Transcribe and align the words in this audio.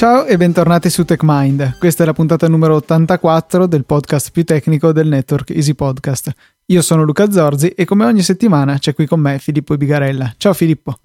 Ciao 0.00 0.24
e 0.24 0.38
bentornati 0.38 0.88
su 0.88 1.04
TechMind. 1.04 1.76
Questa 1.76 2.04
è 2.04 2.06
la 2.06 2.14
puntata 2.14 2.48
numero 2.48 2.76
84 2.76 3.66
del 3.66 3.84
podcast 3.84 4.30
più 4.30 4.44
tecnico 4.44 4.92
del 4.92 5.08
network 5.08 5.50
Easy 5.50 5.74
Podcast. 5.74 6.32
Io 6.68 6.80
sono 6.80 7.02
Luca 7.02 7.30
Zorzi 7.30 7.68
e 7.68 7.84
come 7.84 8.06
ogni 8.06 8.22
settimana 8.22 8.78
c'è 8.78 8.94
qui 8.94 9.06
con 9.06 9.20
me 9.20 9.38
Filippo 9.38 9.76
Bigarella. 9.76 10.32
Ciao 10.38 10.54
Filippo. 10.54 11.00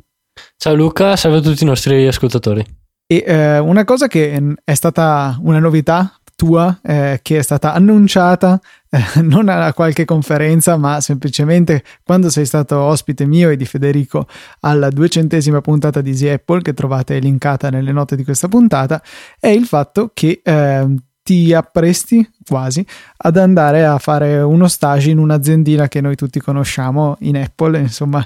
Ciao 0.56 0.76
Luca, 0.76 1.18
salve 1.18 1.40
a 1.40 1.42
tutti 1.42 1.64
i 1.64 1.66
nostri 1.66 2.08
ascoltatori. 2.08 2.66
E 3.06 3.24
eh, 3.28 3.60
una 3.60 3.84
cosa 3.84 4.08
che 4.08 4.56
è 4.64 4.74
stata 4.74 5.38
una 5.42 5.60
novità 5.60 6.18
tua 6.36 6.80
eh, 6.84 7.20
che 7.22 7.38
è 7.38 7.42
stata 7.42 7.74
annunciata 7.74 8.60
eh, 8.90 9.22
non 9.24 9.50
a 9.50 9.74
qualche 9.74 10.06
conferenza, 10.06 10.78
ma 10.78 11.02
semplicemente 11.02 11.84
quando 12.04 12.30
sei 12.30 12.46
stato 12.46 12.78
ospite 12.80 13.26
mio 13.26 13.50
e 13.50 13.58
di 13.58 13.66
Federico 13.66 14.28
alla 14.62 14.90
duecentesima 14.90 15.62
puntata 15.62 16.02
di 16.02 16.12
Easy 16.12 16.30
Apple, 16.30 16.62
che 16.62 16.74
trovate 16.74 17.20
linkata 17.20 17.70
nelle 17.70 17.92
note 17.92 18.16
di 18.16 18.24
questa 18.24 18.48
puntata, 18.48 19.02
è 19.40 19.48
il 19.48 19.66
fatto 19.66 20.12
che 20.14 20.42
eh, 20.44 20.96
ti 21.24 21.54
appresti 21.54 22.30
quasi 22.48 22.86
ad 23.18 23.38
andare 23.38 23.86
a 23.86 23.98
fare 23.98 24.38
uno 24.42 24.68
stage 24.68 25.10
in 25.10 25.18
un'aziendina 25.18 25.88
che 25.88 26.00
noi 26.00 26.16
tutti 26.16 26.40
conosciamo 26.40 27.18
in 27.22 27.38
Apple, 27.38 27.80
insomma 27.80 28.26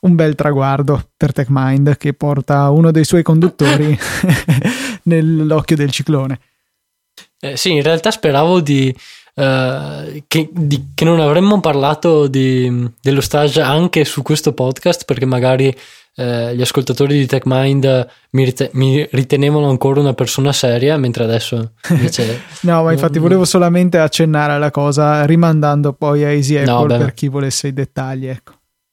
un 0.00 0.16
bel 0.16 0.34
traguardo 0.34 1.10
per 1.16 1.32
TechMind 1.32 1.96
che 1.96 2.12
porta 2.14 2.68
uno 2.70 2.90
dei 2.90 3.04
suoi 3.04 3.22
conduttori 3.22 3.96
nell'occhio 5.04 5.76
del 5.76 5.90
ciclone. 5.90 6.38
Eh, 7.44 7.56
sì, 7.56 7.72
in 7.72 7.82
realtà 7.82 8.12
speravo 8.12 8.60
di, 8.60 8.94
uh, 9.34 10.22
che, 10.28 10.48
di, 10.52 10.90
che, 10.94 11.04
non 11.04 11.18
avremmo 11.18 11.58
parlato 11.58 12.28
di, 12.28 12.88
dello 13.00 13.20
stage 13.20 13.60
anche 13.60 14.04
su 14.04 14.22
questo 14.22 14.52
podcast 14.52 15.04
perché 15.04 15.26
magari 15.26 15.66
uh, 15.66 16.50
gli 16.50 16.60
ascoltatori 16.60 17.18
di 17.18 17.26
TechMind 17.26 18.08
mi, 18.30 18.44
rite- 18.44 18.70
mi, 18.74 19.04
ritenevano 19.10 19.68
ancora 19.68 19.98
una 19.98 20.14
persona 20.14 20.52
seria 20.52 20.96
mentre 20.98 21.24
adesso 21.24 21.72
invece... 21.88 22.42
no, 22.62 22.84
ma 22.84 22.92
infatti 22.92 23.18
volevo 23.18 23.44
solamente 23.44 23.98
accennare 23.98 24.52
alla 24.52 24.70
cosa 24.70 25.24
rimandando 25.24 25.94
poi 25.94 26.22
a 26.22 26.30
Easy 26.30 26.58
Apple 26.58 26.96
no, 26.96 27.04
per 27.04 27.12
chi 27.12 27.26
volesse 27.26 27.66
i 27.66 27.72
dettagli, 27.72 28.28
ecco. 28.28 28.52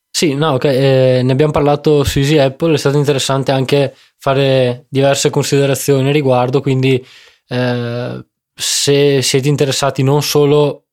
Sì, 0.09 0.33
no, 0.33 0.53
ok, 0.53 0.63
eh, 0.63 1.21
ne 1.23 1.31
abbiamo 1.31 1.51
parlato 1.51 2.03
su 2.03 2.17
Easy 2.17 2.39
Apple, 2.39 2.73
è 2.73 2.77
stato 2.79 2.97
interessante 2.97 3.51
anche 3.51 3.93
fare 4.17 4.85
diverse 4.89 5.29
considerazioni 5.29 6.11
riguardo, 6.11 6.61
quindi 6.61 7.05
eh, 7.47 8.25
se 8.59 9.21
siete 9.21 9.47
interessati 9.47 10.03
non 10.03 10.21
solo 10.21 10.83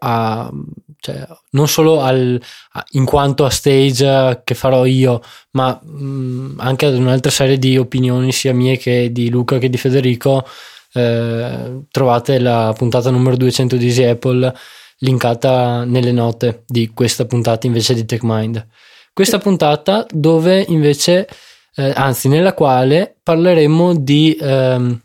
a, 0.00 0.50
cioè, 0.98 1.24
non 1.50 1.68
solo 1.68 2.00
al, 2.00 2.40
a, 2.72 2.84
in 2.92 3.04
quanto 3.04 3.44
a 3.44 3.50
stage 3.50 4.42
che 4.44 4.54
farò 4.54 4.84
io, 4.84 5.22
ma 5.52 5.78
mh, 5.80 6.04
mm, 6.04 6.60
anche 6.60 6.86
ad 6.86 6.94
un'altra 6.94 7.30
serie 7.30 7.58
di 7.58 7.78
opinioni, 7.78 8.32
sia 8.32 8.52
mie 8.52 8.76
che 8.76 9.12
di 9.12 9.30
Luca 9.30 9.58
che 9.58 9.70
di 9.70 9.78
Federico. 9.78 10.44
Eh, 10.92 11.82
trovate 11.90 12.38
la 12.38 12.74
puntata 12.76 13.10
numero 13.10 13.36
200 13.36 13.76
di 13.76 13.86
Easy 13.86 14.04
Apple 14.04 14.52
linkata 15.00 15.84
nelle 15.84 16.12
note 16.12 16.64
di 16.66 16.90
questa 16.92 17.26
puntata 17.26 17.66
invece 17.66 17.94
di 17.94 18.04
TechMind. 18.04 18.66
Questa 19.12 19.38
puntata 19.38 20.06
dove 20.10 20.64
invece, 20.68 21.28
eh, 21.76 21.92
anzi 21.94 22.28
nella 22.28 22.54
quale 22.54 23.16
parleremo 23.22 23.94
di 23.94 24.36
ehm, 24.40 25.00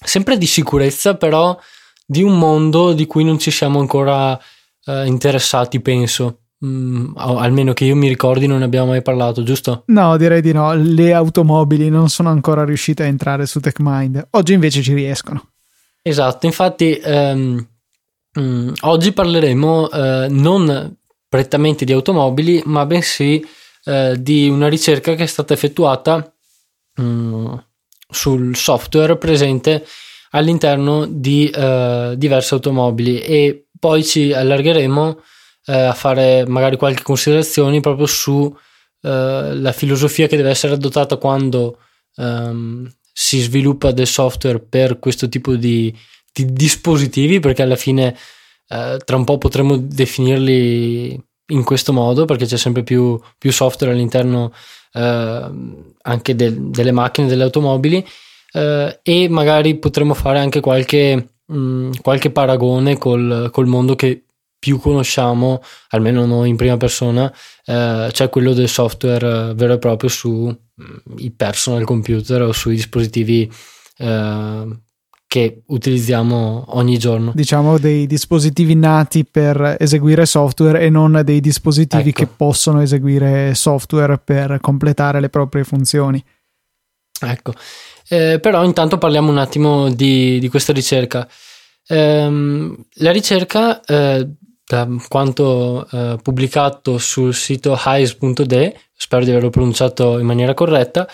sempre 0.00 0.38
di 0.38 0.46
sicurezza, 0.46 1.16
però 1.16 1.58
di 2.04 2.22
un 2.22 2.38
mondo 2.38 2.92
di 2.92 3.06
cui 3.06 3.24
non 3.24 3.38
ci 3.38 3.50
siamo 3.50 3.80
ancora 3.80 4.38
eh, 4.84 5.06
interessati, 5.06 5.80
penso. 5.80 6.40
Mm, 6.64 7.12
almeno 7.16 7.72
che 7.72 7.84
io 7.84 7.94
mi 7.94 8.08
ricordi 8.08 8.48
non 8.48 8.58
ne 8.58 8.64
abbiamo 8.64 8.88
mai 8.88 9.02
parlato, 9.02 9.42
giusto? 9.42 9.84
No, 9.86 10.16
direi 10.16 10.40
di 10.40 10.52
no. 10.52 10.74
Le 10.74 11.12
automobili 11.12 11.88
non 11.88 12.08
sono 12.08 12.30
ancora 12.30 12.64
riuscite 12.64 13.04
a 13.04 13.06
entrare 13.06 13.46
su 13.46 13.60
TechMind. 13.60 14.28
Oggi 14.30 14.54
invece 14.54 14.82
ci 14.82 14.94
riescono. 14.94 15.50
Esatto, 16.02 16.46
infatti 16.46 16.96
ehm, 16.96 17.68
mh, 18.32 18.72
oggi 18.80 19.12
parleremo 19.12 19.90
eh, 19.90 20.26
non 20.30 20.96
prettamente 21.28 21.84
di 21.84 21.92
automobili, 21.92 22.62
ma 22.64 22.86
bensì 22.86 23.44
eh, 23.84 24.16
di 24.18 24.48
una 24.48 24.68
ricerca 24.68 25.14
che 25.14 25.24
è 25.24 25.26
stata 25.26 25.52
effettuata 25.52 26.32
mh, 26.94 27.54
sul 28.10 28.56
software 28.56 29.16
presente 29.16 29.84
all'interno 30.30 31.06
di 31.06 31.50
uh, 31.54 32.14
diverse 32.14 32.54
automobili 32.54 33.20
e 33.20 33.68
poi 33.78 34.04
ci 34.04 34.32
allargheremo 34.32 35.06
uh, 35.08 35.72
a 35.72 35.94
fare 35.94 36.46
magari 36.46 36.76
qualche 36.76 37.02
considerazione 37.02 37.80
proprio 37.80 38.06
sulla 38.06 39.70
eh, 39.70 39.72
filosofia 39.72 40.26
che 40.26 40.36
deve 40.36 40.50
essere 40.50 40.74
adottata 40.74 41.16
quando 41.16 41.78
um, 42.16 42.90
si 43.12 43.40
sviluppa 43.40 43.92
del 43.92 44.06
software 44.06 44.60
per 44.60 44.98
questo 44.98 45.28
tipo 45.28 45.54
di, 45.54 45.94
di 46.32 46.52
dispositivi 46.52 47.40
perché 47.40 47.62
alla 47.62 47.76
fine 47.76 48.16
tra 48.68 49.16
un 49.16 49.24
po' 49.24 49.38
potremo 49.38 49.78
definirli 49.78 51.18
in 51.48 51.64
questo 51.64 51.92
modo 51.92 52.24
perché 52.24 52.46
c'è 52.46 52.56
sempre 52.56 52.82
più, 52.82 53.18
più 53.38 53.52
software 53.52 53.92
all'interno 53.92 54.52
eh, 54.92 55.50
anche 56.02 56.34
del, 56.34 56.70
delle 56.70 56.92
macchine, 56.92 57.26
delle 57.26 57.44
automobili 57.44 58.04
eh, 58.52 59.00
e 59.02 59.28
magari 59.28 59.76
potremmo 59.76 60.14
fare 60.14 60.38
anche 60.38 60.60
qualche, 60.60 61.30
mh, 61.46 61.56
mm, 61.56 61.92
qualche 62.02 62.30
paragone 62.30 62.98
col, 62.98 63.50
col, 63.52 63.66
mondo 63.66 63.94
che 63.94 64.24
più 64.58 64.78
conosciamo, 64.78 65.62
almeno 65.90 66.26
noi 66.26 66.48
in 66.48 66.56
prima 66.56 66.76
persona, 66.76 67.32
eh, 67.64 68.08
cioè 68.12 68.28
quello 68.28 68.52
del 68.54 68.68
software 68.68 69.54
vero 69.54 69.74
e 69.74 69.78
proprio 69.78 70.08
sui 70.08 70.48
mm, 70.48 71.26
personal 71.36 71.84
computer 71.84 72.42
o 72.42 72.52
sui 72.52 72.74
dispositivi 72.74 73.50
eh, 73.98 74.66
che 75.28 75.62
utilizziamo 75.66 76.64
ogni 76.68 76.98
giorno. 76.98 77.32
Diciamo 77.34 77.78
dei 77.78 78.06
dispositivi 78.06 78.74
nati 78.74 79.26
per 79.26 79.76
eseguire 79.78 80.24
software 80.24 80.80
e 80.80 80.88
non 80.88 81.20
dei 81.22 81.40
dispositivi 81.40 82.08
ecco. 82.08 82.24
che 82.24 82.26
possono 82.34 82.80
eseguire 82.80 83.54
software 83.54 84.18
per 84.18 84.58
completare 84.62 85.20
le 85.20 85.28
proprie 85.28 85.64
funzioni. 85.64 86.24
Ecco, 87.20 87.52
eh, 88.08 88.38
però 88.40 88.64
intanto 88.64 88.96
parliamo 88.96 89.30
un 89.30 89.36
attimo 89.36 89.90
di, 89.90 90.38
di 90.38 90.48
questa 90.48 90.72
ricerca. 90.72 91.28
Eh, 91.86 92.76
la 92.94 93.12
ricerca, 93.12 93.84
eh, 93.84 94.26
da 94.64 94.88
quanto 95.08 95.86
eh, 95.90 96.18
pubblicato 96.22 96.96
sul 96.96 97.34
sito 97.34 97.78
highs.de, 97.78 98.80
spero 98.96 99.24
di 99.24 99.30
averlo 99.30 99.50
pronunciato 99.50 100.18
in 100.18 100.24
maniera 100.24 100.54
corretta, 100.54 101.06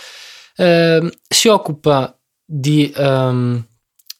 ehm, 0.57 1.11
si 1.29 1.49
occupa 1.49 2.17
di 2.45 2.93
um, 2.97 3.65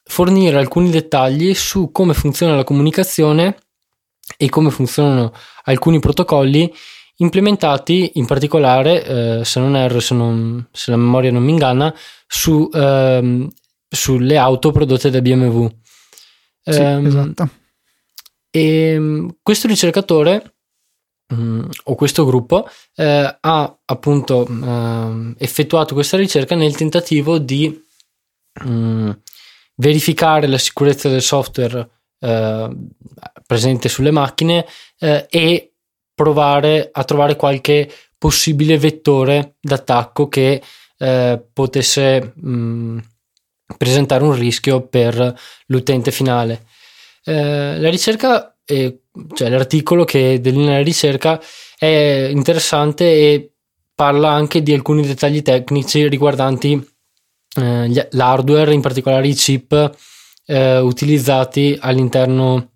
fornire 0.07 0.57
alcuni 0.57 0.89
dettagli 0.91 1.53
su 1.53 1.91
come 1.91 2.13
funziona 2.13 2.55
la 2.55 2.63
comunicazione 2.63 3.57
e 4.37 4.49
come 4.49 4.69
funzionano 4.69 5.33
alcuni 5.63 5.99
protocolli 5.99 6.71
implementati 7.17 8.11
in 8.15 8.25
particolare, 8.25 9.05
eh, 9.05 9.45
se 9.45 9.59
non 9.59 9.75
erro, 9.75 9.99
se, 9.99 10.13
non, 10.13 10.67
se, 10.71 10.91
la 10.91 10.97
memoria 10.97 11.31
non 11.31 11.43
mi 11.43 11.51
inganna, 11.51 11.93
su, 12.27 12.69
ehm, 12.71 13.47
sulle 13.87 14.37
auto 14.37 14.71
prodotte 14.71 15.09
da 15.09 15.21
BMW. 15.21 15.67
Sì, 16.61 16.79
ehm, 16.79 17.05
esatto. 17.05 17.49
E 18.49 18.61
ehm, 18.61 19.37
questo 19.41 19.67
ricercatore 19.67 20.55
mm, 21.33 21.65
o 21.85 21.95
questo 21.95 22.25
gruppo 22.25 22.67
eh, 22.95 23.37
ha 23.39 23.77
appunto 23.85 24.47
eh, 24.47 25.35
effettuato 25.37 25.93
questa 25.93 26.17
ricerca 26.17 26.55
nel 26.55 26.75
tentativo 26.75 27.37
di 27.37 27.81
mm, 28.65 29.09
verificare 29.75 30.47
la 30.47 30.57
sicurezza 30.57 31.09
del 31.09 31.21
software 31.21 31.89
eh, 32.19 32.69
presente 33.45 33.89
sulle 33.89 34.11
macchine 34.11 34.65
eh, 34.99 35.25
e 35.29 35.73
provare 36.13 36.89
a 36.91 37.03
trovare 37.03 37.35
qualche 37.35 37.91
possibile 38.17 38.77
vettore 38.77 39.55
d'attacco 39.59 40.27
che 40.27 40.61
eh, 40.97 41.43
potesse 41.53 42.33
mh, 42.35 42.49
mm, 42.49 42.97
presentare 43.77 44.23
un 44.23 44.33
rischio 44.33 44.87
per 44.87 45.37
l'utente 45.67 46.11
finale. 46.11 46.65
Eh, 47.23 47.79
la 47.79 47.89
ricerca, 47.89 48.55
cioè 48.65 49.49
l'articolo 49.49 50.05
che 50.05 50.39
delinea 50.39 50.77
la 50.77 50.83
ricerca 50.83 51.41
è 51.77 52.29
interessante 52.31 53.03
e 53.05 53.51
parla 53.93 54.29
anche 54.29 54.61
di 54.63 54.73
alcuni 54.73 55.05
dettagli 55.05 55.41
tecnici 55.41 56.07
riguardanti 56.07 56.94
eh, 57.55 58.07
l'hardware, 58.11 58.73
in 58.73 58.81
particolare 58.81 59.27
i 59.27 59.33
chip 59.33 59.97
eh, 60.45 60.79
utilizzati 60.79 61.77
all'interno 61.79 62.71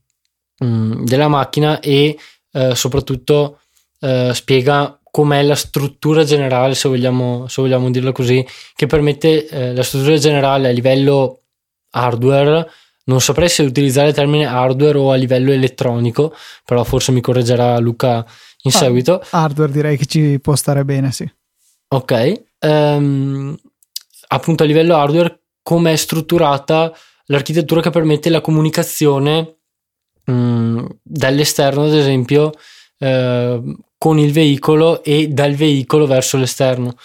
mh, 0.59 0.65
mm, 0.65 1.03
della 1.05 1.27
macchina 1.27 1.79
e 1.79 2.17
eh, 2.51 2.75
soprattutto 2.75 3.59
eh, 3.99 4.31
spiega 4.33 4.99
com'è 5.11 5.41
la 5.41 5.55
struttura 5.55 6.23
generale, 6.23 6.75
se 6.75 6.87
vogliamo, 6.87 7.47
se 7.47 7.61
vogliamo 7.61 7.89
dirla 7.89 8.11
così, 8.11 8.45
che 8.75 8.85
permette 8.85 9.47
eh, 9.47 9.73
la 9.73 9.83
struttura 9.83 10.17
generale 10.17 10.69
a 10.69 10.71
livello 10.71 11.41
hardware. 11.91 12.69
Non 13.05 13.21
saprei 13.21 13.49
se 13.49 13.63
utilizzare 13.63 14.09
il 14.09 14.13
termine 14.13 14.45
hardware 14.45 14.97
o 14.97 15.11
a 15.11 15.15
livello 15.15 15.51
elettronico, 15.51 16.35
però 16.63 16.83
forse 16.83 17.11
mi 17.11 17.21
correggerà 17.21 17.79
Luca 17.79 18.23
in 18.61 18.71
ah, 18.71 18.77
seguito. 18.77 19.23
Hardware 19.31 19.71
direi 19.71 19.97
che 19.97 20.05
ci 20.05 20.39
può 20.39 20.55
stare 20.55 20.85
bene, 20.85 21.11
sì. 21.11 21.29
Ok. 21.87 22.43
Um, 22.59 23.57
appunto 24.31 24.63
a 24.63 24.65
livello 24.65 24.95
hardware 24.95 25.41
come 25.61 25.93
è 25.93 25.95
strutturata 25.95 26.91
l'architettura 27.25 27.81
che 27.81 27.89
permette 27.89 28.29
la 28.29 28.41
comunicazione 28.41 29.57
mh, 30.25 30.31
mm, 30.31 30.85
dall'esterno, 31.03 31.85
ad 31.85 31.93
esempio, 31.93 32.51
eh, 32.97 33.61
con 33.97 34.17
il 34.17 34.31
veicolo 34.31 35.03
e 35.03 35.27
dal 35.27 35.53
veicolo 35.53 36.05
verso 36.05 36.37
l'esterno. 36.37 36.95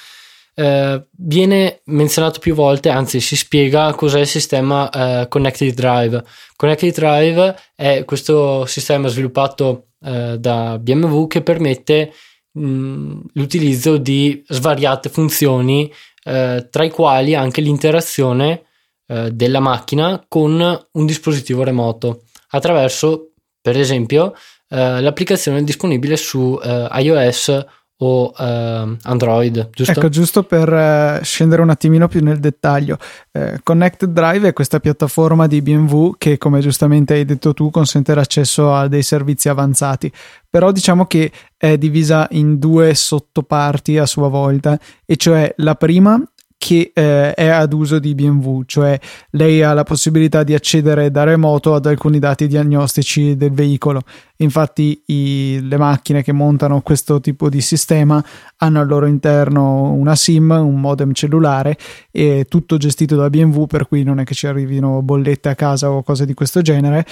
Eh, 0.56 1.06
viene 1.10 1.80
menzionato 1.86 2.38
più 2.38 2.54
volte, 2.54 2.88
anzi 2.88 3.20
si 3.20 3.36
spiega 3.36 3.92
cos'è 3.94 4.20
il 4.20 4.26
sistema 4.26 4.88
eh, 4.90 5.28
Connected 5.28 5.74
Drive. 5.74 6.22
Connected 6.56 6.94
Drive 6.94 7.56
è 7.74 8.04
questo 8.04 8.64
sistema 8.66 9.08
sviluppato 9.08 9.88
eh, 10.04 10.36
da 10.38 10.78
BMW 10.78 11.26
che 11.26 11.42
permette 11.42 12.12
mh, 12.52 12.66
mm, 12.66 13.20
l'utilizzo 13.32 13.96
di 13.96 14.44
svariate 14.46 15.08
funzioni, 15.08 15.92
eh, 16.24 16.68
tra 16.70 16.84
i 16.84 16.90
quali 16.90 17.34
anche 17.34 17.60
l'interazione 17.60 18.64
eh, 19.06 19.30
della 19.30 19.60
macchina 19.60 20.24
con 20.26 20.86
un 20.92 21.06
dispositivo 21.06 21.62
remoto 21.62 22.24
attraverso, 22.48 23.32
per 23.60 23.78
esempio, 23.78 24.34
eh, 24.68 25.00
l'applicazione 25.00 25.62
disponibile 25.62 26.16
su 26.16 26.58
iOS 26.62 27.64
o 27.98 28.32
uh, 28.36 28.96
Android, 29.02 29.70
giusto? 29.72 29.92
Ecco, 29.92 30.08
giusto 30.08 30.42
per 30.42 30.68
uh, 30.72 31.22
scendere 31.22 31.62
un 31.62 31.70
attimino 31.70 32.08
più 32.08 32.22
nel 32.22 32.40
dettaglio. 32.40 32.98
Uh, 33.30 33.54
Connected 33.62 34.10
Drive 34.10 34.48
è 34.48 34.52
questa 34.52 34.80
piattaforma 34.80 35.46
di 35.46 35.62
BMW 35.62 36.12
che, 36.18 36.36
come 36.36 36.60
giustamente 36.60 37.14
hai 37.14 37.24
detto 37.24 37.54
tu, 37.54 37.70
consente 37.70 38.14
l'accesso 38.14 38.74
a 38.74 38.88
dei 38.88 39.02
servizi 39.02 39.48
avanzati. 39.48 40.10
Però 40.50 40.72
diciamo 40.72 41.06
che 41.06 41.30
è 41.56 41.78
divisa 41.78 42.26
in 42.32 42.58
due 42.58 42.94
sottoparti 42.94 43.98
a 43.98 44.06
sua 44.06 44.28
volta, 44.28 44.78
e 45.04 45.16
cioè 45.16 45.52
la 45.58 45.74
prima 45.74 46.20
che 46.64 46.92
eh, 46.94 47.34
è 47.34 47.46
ad 47.48 47.74
uso 47.74 47.98
di 47.98 48.14
BMW, 48.14 48.62
cioè 48.64 48.98
lei 49.32 49.62
ha 49.62 49.74
la 49.74 49.82
possibilità 49.82 50.42
di 50.42 50.54
accedere 50.54 51.10
da 51.10 51.22
remoto 51.22 51.74
ad 51.74 51.84
alcuni 51.84 52.18
dati 52.18 52.46
diagnostici 52.46 53.36
del 53.36 53.52
veicolo. 53.52 54.00
Infatti 54.36 55.02
i, 55.08 55.58
le 55.60 55.76
macchine 55.76 56.22
che 56.22 56.32
montano 56.32 56.80
questo 56.80 57.20
tipo 57.20 57.50
di 57.50 57.60
sistema 57.60 58.24
hanno 58.56 58.80
al 58.80 58.86
loro 58.86 59.04
interno 59.04 59.92
una 59.92 60.16
SIM, 60.16 60.52
un 60.58 60.80
modem 60.80 61.12
cellulare 61.12 61.76
e 62.10 62.46
tutto 62.48 62.78
gestito 62.78 63.14
da 63.14 63.28
BMW, 63.28 63.64
per 63.66 63.86
cui 63.86 64.02
non 64.02 64.18
è 64.18 64.24
che 64.24 64.32
ci 64.32 64.46
arrivino 64.46 65.02
bollette 65.02 65.50
a 65.50 65.54
casa 65.54 65.90
o 65.90 66.02
cose 66.02 66.24
di 66.24 66.32
questo 66.32 66.62
genere 66.62 67.04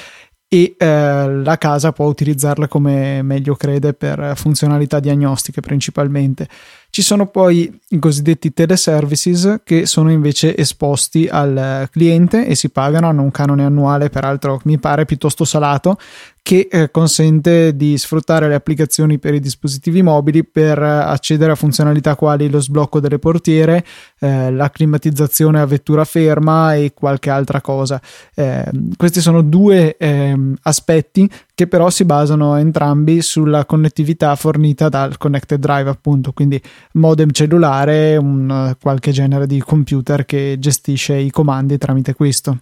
e 0.52 0.74
eh, 0.76 1.34
la 1.42 1.56
casa 1.56 1.92
può 1.92 2.04
utilizzarla 2.04 2.68
come 2.68 3.22
meglio 3.22 3.54
crede 3.54 3.94
per 3.94 4.34
funzionalità 4.36 5.00
diagnostiche 5.00 5.62
principalmente. 5.62 6.46
Ci 6.90 7.00
sono 7.00 7.24
poi 7.28 7.80
i 7.88 7.98
cosiddetti 7.98 8.52
teleservices 8.52 9.60
che 9.64 9.86
sono 9.86 10.10
invece 10.10 10.54
esposti 10.54 11.26
al 11.26 11.88
cliente 11.90 12.44
e 12.46 12.54
si 12.54 12.68
pagano, 12.68 13.08
hanno 13.08 13.22
un 13.22 13.30
canone 13.30 13.64
annuale, 13.64 14.10
peraltro 14.10 14.60
mi 14.64 14.78
pare 14.78 15.06
piuttosto 15.06 15.46
salato, 15.46 15.96
che 16.42 16.68
eh, 16.68 16.90
consente 16.90 17.76
di 17.76 17.96
sfruttare 17.96 18.48
le 18.48 18.56
applicazioni 18.56 19.20
per 19.20 19.32
i 19.32 19.38
dispositivi 19.38 20.02
mobili 20.02 20.44
per 20.44 20.82
accedere 20.82 21.52
a 21.52 21.54
funzionalità 21.54 22.16
quali 22.16 22.50
lo 22.50 22.60
sblocco 22.60 22.98
delle 22.98 23.20
portiere, 23.20 23.84
eh, 24.18 24.50
la 24.50 24.68
climatizzazione 24.68 25.60
a 25.60 25.66
vettura 25.66 26.04
ferma 26.04 26.74
e 26.74 26.92
qualche 26.94 27.30
altra 27.30 27.60
cosa. 27.60 28.02
Eh, 28.34 28.64
questi 28.96 29.20
sono 29.20 29.40
due 29.42 29.96
ehm, 29.96 30.56
aspetti 30.62 31.30
che 31.54 31.68
però 31.68 31.90
si 31.90 32.04
basano 32.04 32.56
entrambi 32.56 33.22
sulla 33.22 33.64
connettività 33.64 34.34
fornita 34.34 34.88
dal 34.88 35.18
Connected 35.18 35.60
Drive, 35.60 35.88
appunto, 35.88 36.32
quindi 36.32 36.60
modem 36.94 37.30
cellulare, 37.30 38.16
un 38.16 38.74
qualche 38.80 39.12
genere 39.12 39.46
di 39.46 39.60
computer 39.60 40.24
che 40.24 40.56
gestisce 40.58 41.14
i 41.14 41.30
comandi 41.30 41.78
tramite 41.78 42.14
questo. 42.14 42.58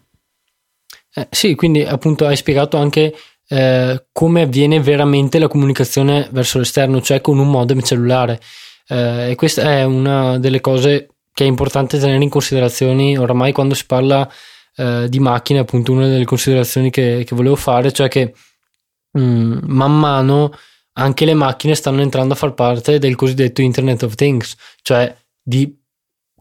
Eh, 1.12 1.26
sì, 1.30 1.54
quindi 1.54 1.82
appunto 1.82 2.26
hai 2.26 2.36
spiegato 2.36 2.76
anche 2.76 3.12
eh, 3.52 4.06
come 4.12 4.43
avviene 4.43 4.79
veramente 4.79 5.41
la 5.41 5.49
comunicazione 5.49 6.29
verso 6.31 6.58
l'esterno, 6.58 7.00
cioè 7.00 7.20
con 7.20 7.38
un 7.38 7.50
modem 7.50 7.82
cellulare. 7.82 8.41
Eh, 8.87 9.31
e 9.31 9.35
questa 9.35 9.62
è 9.62 9.82
una 9.82 10.38
delle 10.38 10.61
cose 10.61 11.08
che 11.32 11.44
è 11.44 11.47
importante 11.49 11.99
tenere 11.99 12.23
in 12.23 12.31
considerazione 12.31 13.19
oramai 13.19 13.52
quando 13.52 13.75
si 13.75 13.87
parla 13.87 14.31
eh, 14.76 15.06
di 15.08 15.19
macchine, 15.19 15.58
appunto 15.58 15.91
una 15.91 16.06
delle 16.06 16.25
considerazioni 16.25 16.91
che, 16.91 17.25
che 17.26 17.35
volevo 17.35 17.56
fare, 17.56 17.91
cioè 17.91 18.08
che 18.08 18.35
mh, 19.12 19.20
mm, 19.20 19.58
man 19.62 19.99
mano 19.99 20.52
anche 20.93 21.25
le 21.25 21.35
macchine 21.35 21.75
stanno 21.75 22.02
entrando 22.02 22.35
a 22.35 22.37
far 22.37 22.55
parte 22.55 22.99
del 23.00 23.17
cosiddetto 23.17 23.62
Internet 23.62 24.05
of 24.05 24.14
Things, 24.14 24.55
cioè 24.82 25.12
di 25.43 25.76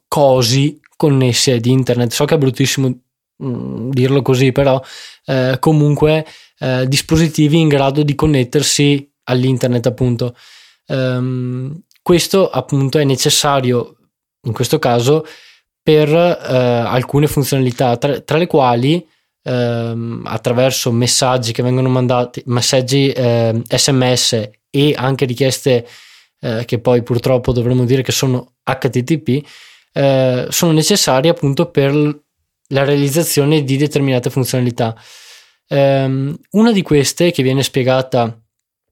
cosi 0.08 0.80
connessi 0.96 1.52
ad 1.52 1.66
internet. 1.66 2.12
So 2.12 2.26
che 2.26 2.36
è 2.36 2.38
bruttissimo 2.38 2.88
mh, 2.88 3.48
mm, 3.48 3.90
dirlo 3.90 4.22
così, 4.22 4.52
però 4.52 4.80
eh, 5.26 5.58
comunque 5.60 6.26
eh, 6.60 6.88
dispositivi 6.88 7.60
in 7.60 7.68
grado 7.68 8.04
di 8.04 8.16
connettersi 8.16 9.12
all'internet, 9.24 9.86
appunto. 9.86 10.36
Um, 10.88 11.82
questo 12.02 12.50
appunto 12.50 12.98
è 12.98 13.04
necessario 13.04 13.96
in 14.44 14.54
questo 14.54 14.80
caso 14.80 15.26
per 15.82 16.10
eh, 16.10 16.56
alcune 16.56 17.28
funzionalità, 17.28 17.98
tra, 17.98 18.20
tra 18.22 18.38
le 18.38 18.48
quali 18.48 19.06
ehm, 19.44 20.24
attraverso 20.26 20.92
messaggi 20.92 21.52
che 21.52 21.64
vengono 21.64 21.90
mandati, 21.90 22.42
messaggi 22.46 23.12
eh, 23.12 23.62
sms 23.68 24.50
e 24.70 24.94
anche 24.96 25.26
richieste 25.26 25.88
eh, 26.42 26.64
che 26.66 26.80
poi 26.80 27.04
purtroppo 27.04 27.52
dovremmo 27.52 27.86
dire 27.86 28.02
che 28.02 28.12
sono 28.12 28.54
HTTP, 28.64 29.46
eh, 29.94 30.48
sono 30.50 30.72
necessarie 30.72 31.32
appunto 31.32 31.70
per 31.70 31.94
la 32.72 32.84
realizzazione 32.84 33.64
di 33.64 33.78
determinate 33.78 34.30
funzionalità. 34.30 34.96
Um, 35.72 36.36
una 36.52 36.72
di 36.72 36.82
queste 36.82 37.32
che 37.32 37.44
viene 37.44 37.62
spiegata 37.62 38.36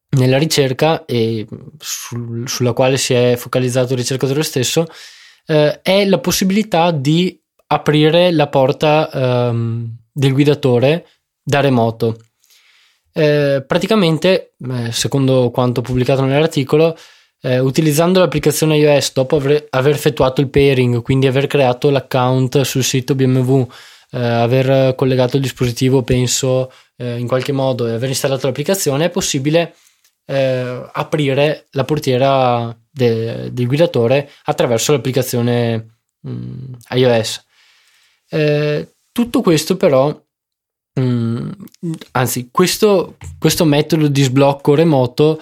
nella 0.09 0.37
ricerca 0.37 1.05
e 1.05 1.45
sul, 1.79 2.47
sulla 2.47 2.73
quale 2.73 2.97
si 2.97 3.13
è 3.13 3.35
focalizzato 3.35 3.93
il 3.93 3.99
ricercatore 3.99 4.43
stesso 4.43 4.81
uh, 5.47 5.79
è 5.81 6.05
la 6.05 6.19
possibilità 6.19 6.91
di 6.91 7.39
aprire 7.67 8.31
la 8.31 8.47
porta 8.47 9.09
um, 9.49 9.87
del 10.11 10.33
guidatore 10.33 11.05
da 11.43 11.61
remoto. 11.61 12.17
Eh, 13.17 13.63
praticamente, 13.65 14.53
eh, 14.59 14.91
secondo 14.91 15.49
quanto 15.49 15.81
pubblicato 15.81 16.23
nell'articolo, 16.23 16.95
eh, 17.41 17.57
utilizzando 17.57 18.19
l'applicazione 18.19 18.77
iOS 18.77 19.13
dopo 19.13 19.37
aver, 19.37 19.67
effettuato 19.71 20.39
il 20.39 20.49
pairing, 20.49 21.01
quindi 21.01 21.25
aver 21.25 21.47
creato 21.47 21.89
l'account 21.89 22.61
sul 22.61 22.83
sito 22.83 23.15
BMW, 23.15 23.65
eh, 24.11 24.19
aver 24.19 24.95
collegato 24.95 25.35
il 25.35 25.41
dispositivo, 25.41 26.01
penso 26.03 26.71
eh, 26.97 27.17
in 27.17 27.27
qualche 27.27 27.51
modo, 27.51 27.87
e 27.87 27.93
aver 27.93 28.09
installato 28.09 28.47
l'applicazione, 28.47 29.05
è 29.05 29.09
possibile 29.09 29.75
eh, 30.25 30.89
aprire 30.91 31.67
la 31.71 31.85
portiera 31.85 32.75
de, 32.89 33.51
del 33.53 33.67
guidatore 33.67 34.29
attraverso 34.43 34.91
l'applicazione 34.91 35.97
mh, 36.19 36.29
mm, 36.29 36.73
iOS. 36.91 37.45
Eh, 38.29 38.93
tutto 39.11 39.41
questo 39.41 39.77
però, 39.77 40.09
mh, 40.93 41.01
mm, 41.01 41.49
anzi, 42.11 42.49
questo, 42.51 43.17
questo, 43.39 43.65
metodo 43.65 44.07
di 44.07 44.23
sblocco 44.23 44.75
remoto, 44.75 45.41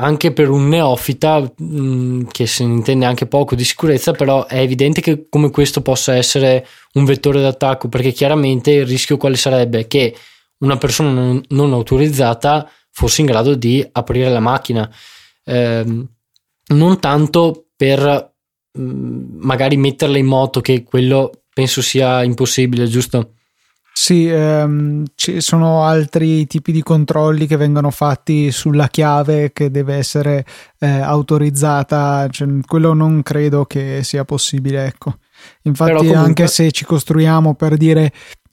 anche 0.00 0.32
per 0.32 0.48
un 0.48 0.68
neofita 0.68 1.40
mh, 1.40 1.64
mm, 1.64 2.22
che 2.30 2.46
se 2.46 2.64
ne 2.64 2.72
intende 2.72 3.04
anche 3.04 3.26
poco 3.26 3.54
di 3.54 3.64
sicurezza, 3.64 4.12
però 4.12 4.46
è 4.46 4.58
evidente 4.58 5.00
che 5.00 5.26
come 5.28 5.50
questo 5.50 5.82
possa 5.82 6.14
essere 6.14 6.66
un 6.94 7.04
vettore 7.04 7.40
d'attacco, 7.40 7.88
perché 7.88 8.12
chiaramente 8.12 8.70
il 8.72 8.86
rischio 8.86 9.18
quale 9.18 9.36
sarebbe? 9.36 9.86
Che 9.86 10.16
una 10.58 10.76
persona 10.76 11.40
non, 11.48 11.72
autorizzata 11.72 12.70
fosse 12.90 13.20
in 13.20 13.26
grado 13.26 13.54
di 13.54 13.86
aprire 13.92 14.30
la 14.30 14.40
macchina. 14.40 14.90
Eh, 15.44 16.06
non 16.66 17.00
tanto 17.00 17.66
per 17.76 18.32
mh, 18.72 18.82
mm, 18.82 19.38
magari 19.40 19.76
metterla 19.76 20.18
in 20.18 20.26
moto, 20.26 20.60
che 20.60 20.82
quello 20.82 21.42
penso 21.52 21.82
sia 21.82 22.22
impossibile, 22.22 22.86
giusto? 22.86 23.34
Sì, 24.02 24.26
ehm, 24.26 25.04
ci 25.14 25.42
sono 25.42 25.84
altri 25.84 26.46
tipi 26.46 26.72
di 26.72 26.82
controlli 26.82 27.46
che 27.46 27.58
vengono 27.58 27.90
fatti 27.90 28.50
sulla 28.50 28.88
chiave 28.88 29.52
che 29.52 29.70
deve 29.70 29.96
essere 29.96 30.46
eh, 30.78 30.88
autorizzata, 30.88 32.26
cioè, 32.30 32.48
quello 32.66 32.94
non 32.94 33.20
credo 33.20 33.66
che 33.66 34.00
sia 34.02 34.24
possibile, 34.24 34.86
ecco. 34.86 35.16
Infatti, 35.64 35.96
comunque... 35.96 36.18
anche 36.18 36.46
se 36.46 36.70
ci 36.70 36.86
costruiamo 36.86 37.54
per 37.54 37.76
dire 37.76 38.10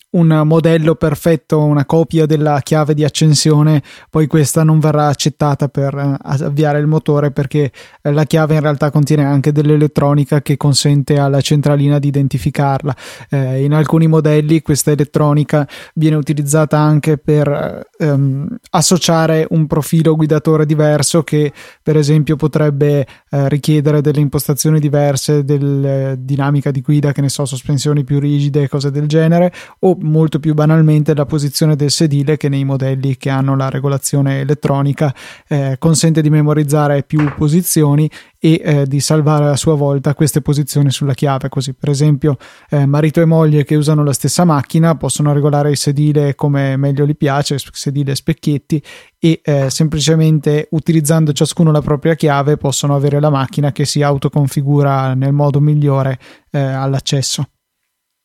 un 0.09 0.43
modello 0.45 0.95
perfetto, 0.95 1.61
una 1.63 1.85
copia 1.85 2.25
della 2.25 2.61
chiave 2.61 2.93
di 2.93 3.03
accensione, 3.03 3.83
poi 4.09 4.25
questa 4.27 4.63
non 4.63 4.79
verrà 4.79 5.07
accettata 5.07 5.67
per 5.67 5.93
eh, 5.95 6.17
avviare 6.21 6.79
il 6.79 6.87
motore 6.87 7.31
perché 7.31 7.71
eh, 8.01 8.11
la 8.13 8.23
chiave 8.23 8.55
in 8.55 8.61
realtà 8.61 8.89
contiene 8.89 9.25
anche 9.25 9.51
dell'elettronica 9.51 10.41
che 10.41 10.55
consente 10.55 11.19
alla 11.19 11.41
centralina 11.41 11.99
di 11.99 12.07
identificarla. 12.07 12.95
Eh, 13.29 13.63
in 13.63 13.73
alcuni 13.73 14.07
modelli 14.07 14.61
questa 14.61 14.91
elettronica 14.91 15.67
viene 15.95 16.15
utilizzata 16.15 16.77
anche 16.77 17.17
per 17.17 17.85
ehm, 17.97 18.57
associare 18.71 19.45
un 19.49 19.67
profilo 19.67 20.15
guidatore 20.15 20.65
diverso 20.65 21.23
che 21.23 21.51
per 21.83 21.97
esempio 21.97 22.37
potrebbe 22.37 23.05
eh, 23.29 23.49
richiedere 23.49 23.99
delle 23.99 24.21
impostazioni 24.21 24.79
diverse, 24.79 25.43
della 25.43 26.15
dinamica 26.15 26.71
di 26.71 26.81
guida, 26.81 27.11
che 27.11 27.21
ne 27.21 27.29
so, 27.29 27.45
sospensioni 27.45 28.05
più 28.05 28.19
rigide, 28.19 28.69
cose 28.69 28.89
del 28.89 29.07
genere, 29.07 29.51
o 29.79 29.96
molto 29.99 30.39
più 30.39 30.53
banalmente 30.53 31.13
la 31.13 31.25
posizione 31.25 31.75
del 31.75 31.91
sedile 31.91 32.37
che 32.37 32.49
nei 32.49 32.63
modelli 32.63 33.17
che 33.17 33.29
hanno 33.29 33.55
la 33.55 33.69
regolazione 33.69 34.41
elettronica 34.41 35.13
eh, 35.47 35.75
consente 35.79 36.21
di 36.21 36.29
memorizzare 36.29 37.03
più 37.03 37.33
posizioni 37.35 38.09
e 38.39 38.61
eh, 38.63 38.85
di 38.85 38.99
salvare 38.99 39.47
a 39.47 39.55
sua 39.55 39.75
volta 39.75 40.13
queste 40.13 40.41
posizioni 40.41 40.91
sulla 40.91 41.13
chiave. 41.13 41.49
Così, 41.49 41.73
per 41.73 41.89
esempio, 41.89 42.37
eh, 42.69 42.85
marito 42.85 43.21
e 43.21 43.25
moglie 43.25 43.63
che 43.63 43.75
usano 43.75 44.03
la 44.03 44.13
stessa 44.13 44.45
macchina 44.45 44.95
possono 44.95 45.33
regolare 45.33 45.71
il 45.71 45.77
sedile 45.77 46.35
come 46.35 46.77
meglio 46.77 47.05
gli 47.05 47.15
piace, 47.15 47.57
sedile 47.57 48.11
e 48.11 48.15
specchietti, 48.15 48.83
e 49.19 49.41
eh, 49.43 49.69
semplicemente 49.69 50.67
utilizzando 50.71 51.33
ciascuno 51.33 51.71
la 51.71 51.81
propria 51.81 52.15
chiave 52.15 52.57
possono 52.57 52.95
avere 52.95 53.19
la 53.19 53.29
macchina 53.29 53.71
che 53.71 53.85
si 53.85 54.01
autoconfigura 54.03 55.13
nel 55.15 55.33
modo 55.33 55.59
migliore 55.59 56.19
eh, 56.51 56.59
all'accesso. 56.59 57.47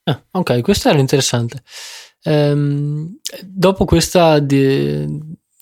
Ah, 0.04 0.20
ok, 0.32 0.60
questo 0.62 0.88
era 0.88 0.98
interessante. 0.98 1.62
Ehm, 2.24 3.18
dopo, 3.42 3.84
questa 3.84 4.38
di, 4.38 5.06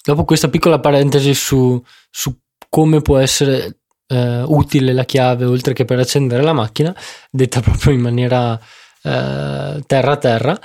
dopo 0.02 0.25
questa 0.25 0.49
piccola 0.49 0.80
parentesi 0.80 1.35
su, 1.35 1.82
su 2.11 2.38
come 2.68 3.00
può 3.02 3.18
essere 3.18 3.80
eh, 4.06 4.42
utile 4.42 4.92
la 4.92 5.04
chiave 5.04 5.44
oltre 5.44 5.73
che 5.73 5.85
per 5.85 5.99
accendere 5.99 6.42
la 6.42 6.52
macchina, 6.52 6.94
detta 7.30 7.61
proprio 7.62 7.92
in 7.92 8.00
maniera 8.00 8.59
eh, 9.02 9.82
terra 9.87 10.12
a 10.12 10.16
terra, 10.16 10.61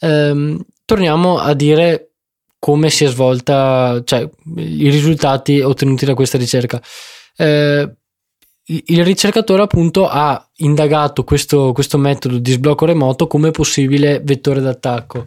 ehm, 0.00 0.64
torniamo 0.84 1.38
a 1.38 1.54
dire 1.54 2.12
come 2.58 2.90
si 2.90 3.04
è 3.04 3.08
svolta, 3.08 4.02
cioè 4.04 4.28
i 4.56 4.90
risultati 4.90 5.60
ottenuti 5.60 6.04
da 6.04 6.14
questa 6.14 6.38
ricerca. 6.38 6.80
Eh, 7.36 7.97
il 8.70 9.04
ricercatore 9.04 9.62
appunto 9.62 10.06
ha 10.06 10.46
indagato 10.56 11.24
questo, 11.24 11.72
questo 11.72 11.96
metodo 11.96 12.38
di 12.38 12.52
sblocco 12.52 12.84
remoto 12.84 13.26
come 13.26 13.50
possibile 13.50 14.20
vettore 14.22 14.60
d'attacco. 14.60 15.26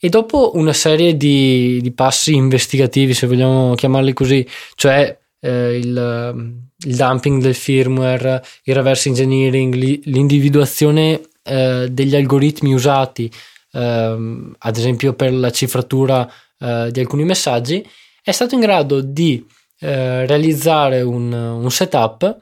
E 0.00 0.08
dopo 0.08 0.56
una 0.56 0.72
serie 0.72 1.16
di, 1.16 1.78
di 1.80 1.92
passi 1.92 2.34
investigativi, 2.34 3.14
se 3.14 3.28
vogliamo 3.28 3.74
chiamarli 3.74 4.12
così, 4.12 4.44
cioè 4.74 5.16
eh, 5.38 5.76
il, 5.76 6.54
il, 6.76 6.96
dumping 6.96 7.40
del 7.40 7.54
firmware, 7.54 8.42
il 8.64 8.74
reverse 8.74 9.08
engineering, 9.08 9.74
l'individuazione 10.04 11.20
eh, 11.44 11.86
degli 11.88 12.16
algoritmi 12.16 12.74
usati, 12.74 13.30
eh, 13.70 14.50
ad 14.58 14.76
esempio 14.76 15.12
per 15.12 15.32
la 15.32 15.50
cifratura 15.50 16.28
eh, 16.58 16.88
di 16.90 16.98
alcuni 16.98 17.22
messaggi, 17.22 17.88
è 18.24 18.32
stato 18.32 18.56
in 18.56 18.60
grado 18.60 19.00
di 19.00 19.46
eh, 19.78 20.26
realizzare 20.26 21.02
un, 21.02 21.32
un 21.32 21.70
setup 21.70 22.40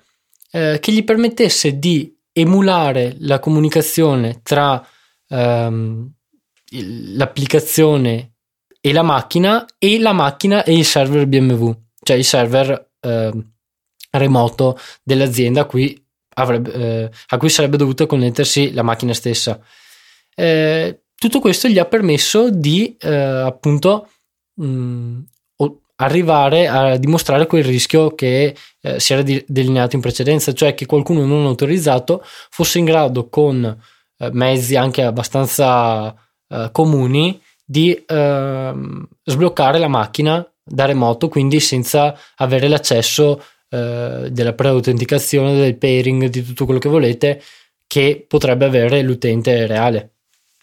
eh, 0.50 0.78
che 0.80 0.92
gli 0.92 1.04
permettesse 1.04 1.78
di 1.78 2.16
emulare 2.32 3.16
la 3.20 3.38
comunicazione 3.38 4.40
tra 4.42 4.84
ehm, 5.28 6.12
l'applicazione 7.16 8.34
e 8.80 8.92
la 8.92 9.02
macchina 9.02 9.66
e 9.78 9.98
la 9.98 10.12
macchina 10.12 10.64
e 10.64 10.76
il 10.76 10.84
server 10.84 11.26
BMW, 11.26 11.70
cioè 12.02 12.16
il 12.16 12.24
server 12.24 12.92
eh, 13.00 13.30
remoto 14.10 14.78
dell'azienda 15.02 15.62
a 15.62 15.64
cui, 15.64 16.02
avrebbe, 16.34 16.72
eh, 16.72 17.10
a 17.28 17.36
cui, 17.36 17.48
sarebbe 17.48 17.76
dovuta 17.76 18.06
connettersi 18.06 18.72
la 18.72 18.82
macchina 18.82 19.12
stessa. 19.12 19.60
Eh, 20.34 21.02
tutto 21.14 21.40
questo 21.40 21.68
gli 21.68 21.78
ha 21.78 21.84
permesso 21.84 22.50
di 22.50 22.96
eh, 22.98 23.14
appunto 23.14 24.08
mh, 24.54 24.64
mm, 24.66 25.20
arrivare 26.00 26.66
a 26.66 26.96
dimostrare 26.96 27.46
quel 27.46 27.64
rischio 27.64 28.14
che 28.14 28.54
eh, 28.80 29.00
si 29.00 29.12
era 29.12 29.22
delineato 29.46 29.96
in 29.96 30.02
precedenza, 30.02 30.52
cioè 30.52 30.74
che 30.74 30.86
qualcuno 30.86 31.24
non 31.24 31.46
autorizzato 31.46 32.22
fosse 32.24 32.78
in 32.78 32.86
grado 32.86 33.28
con 33.28 33.64
eh, 34.18 34.30
mezzi 34.32 34.76
anche 34.76 35.02
abbastanza 35.02 36.14
eh, 36.48 36.68
comuni 36.72 37.40
di 37.64 38.02
ehm, 38.06 39.06
sbloccare 39.24 39.78
la 39.78 39.88
macchina 39.88 40.44
da 40.62 40.86
remoto, 40.86 41.28
quindi 41.28 41.60
senza 41.60 42.16
avere 42.36 42.68
l'accesso 42.68 43.42
eh, 43.68 44.28
della 44.30 44.52
pre-autenticazione, 44.54 45.54
del 45.54 45.76
pairing, 45.76 46.26
di 46.26 46.42
tutto 46.42 46.64
quello 46.64 46.80
che 46.80 46.88
volete, 46.88 47.42
che 47.86 48.24
potrebbe 48.26 48.64
avere 48.64 49.02
l'utente 49.02 49.66
reale. 49.66 50.14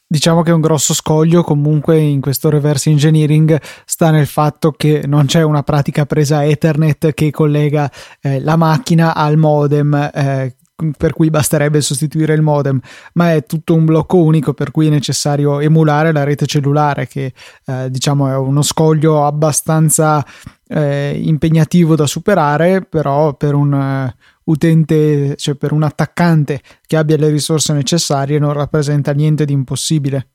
Diciamo 0.10 0.42
che 0.42 0.52
un 0.52 0.62
grosso 0.62 0.94
scoglio 0.94 1.44
comunque 1.44 1.98
in 1.98 2.22
questo 2.22 2.50
reverse 2.50 2.90
engineering 2.90 3.60
sta 3.86 4.10
nel 4.10 4.26
fatto 4.26 4.72
che 4.72 5.04
non 5.06 5.26
c'è 5.26 5.42
una 5.42 5.64
pratica 5.64 6.06
presa 6.06 6.46
Ethernet 6.46 7.14
che 7.14 7.30
collega 7.30 7.92
eh, 8.22 8.40
la 8.40 8.56
macchina 8.56 9.14
al 9.14 9.36
modem 9.36 9.94
eh, 10.14 10.56
per 10.96 11.12
cui 11.12 11.30
basterebbe 11.30 11.82
sostituire 11.82 12.34
il 12.36 12.42
modem, 12.42 12.80
ma 13.14 13.34
è 13.34 13.46
tutto 13.46 13.74
un 13.74 13.84
blocco 13.84 14.24
unico 14.24 14.54
per 14.54 14.72
cui 14.72 14.88
è 14.88 14.90
necessario 14.90 15.60
emulare 15.60 16.14
la 16.14 16.24
rete 16.24 16.46
cellulare 16.46 17.08
che 17.08 17.34
eh, 17.66 17.90
diciamo 17.90 18.30
è 18.30 18.38
uno 18.38 18.62
scoglio 18.62 19.26
abbastanza 19.26 20.26
eh, 20.68 21.20
impegnativo 21.22 21.96
da 21.96 22.06
superare, 22.06 22.82
però 22.82 23.34
per 23.34 23.56
un 23.56 24.14
utente, 24.48 25.36
cioè 25.38 25.56
per 25.56 25.72
un 25.72 25.84
attaccante 25.84 26.62
che 26.86 26.98
abbia 26.98 27.18
le 27.18 27.30
risorse 27.30 27.74
necessarie 27.74 28.40
non 28.40 28.54
rappresenta 28.54 29.14
niente 29.14 29.46
di 29.46 29.54
impossibile. 29.54 30.32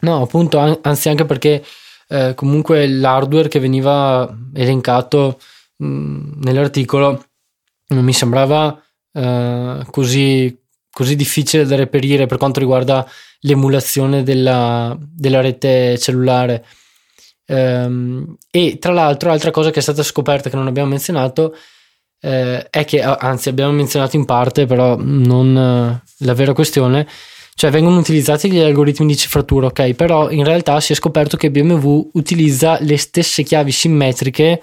No, 0.00 0.22
appunto, 0.22 0.58
an- 0.58 0.78
anzi 0.82 1.08
anche 1.08 1.24
perché 1.24 1.64
eh, 2.08 2.34
comunque 2.34 2.86
l'hardware 2.86 3.48
che 3.48 3.60
veniva 3.60 4.30
elencato 4.54 5.38
mh, 5.76 6.40
nell'articolo 6.42 7.24
non 7.88 8.04
mi 8.04 8.12
sembrava 8.12 8.82
eh, 9.12 9.86
così, 9.90 10.58
così 10.90 11.16
difficile 11.16 11.66
da 11.66 11.76
reperire 11.76 12.26
per 12.26 12.38
quanto 12.38 12.60
riguarda 12.60 13.06
l'emulazione 13.40 14.22
della, 14.22 14.96
della 14.98 15.40
rete 15.40 15.98
cellulare. 15.98 16.64
Um, 17.44 18.36
e 18.50 18.78
tra 18.78 18.92
l'altro, 18.92 19.30
altra 19.30 19.50
cosa 19.50 19.70
che 19.70 19.80
è 19.80 19.82
stata 19.82 20.02
scoperta 20.02 20.48
che 20.48 20.56
non 20.56 20.68
abbiamo 20.68 20.88
menzionato 20.88 21.54
eh, 22.22 22.70
è 22.70 22.84
che, 22.84 23.02
anzi, 23.02 23.50
abbiamo 23.50 23.72
menzionato 23.72 24.16
in 24.16 24.24
parte, 24.24 24.64
però 24.64 24.96
non 24.98 25.56
eh, 25.56 26.02
la 26.24 26.34
vera 26.34 26.54
questione, 26.54 27.06
cioè 27.54 27.70
vengono 27.70 27.98
utilizzati 27.98 28.50
gli 28.50 28.58
algoritmi 28.58 29.06
di 29.06 29.16
cifratura, 29.16 29.66
ok, 29.66 29.92
però 29.92 30.30
in 30.30 30.44
realtà 30.44 30.80
si 30.80 30.92
è 30.92 30.94
scoperto 30.94 31.36
che 31.36 31.50
BMW 31.50 32.10
utilizza 32.14 32.78
le 32.80 32.96
stesse 32.96 33.42
chiavi 33.42 33.70
simmetriche 33.70 34.62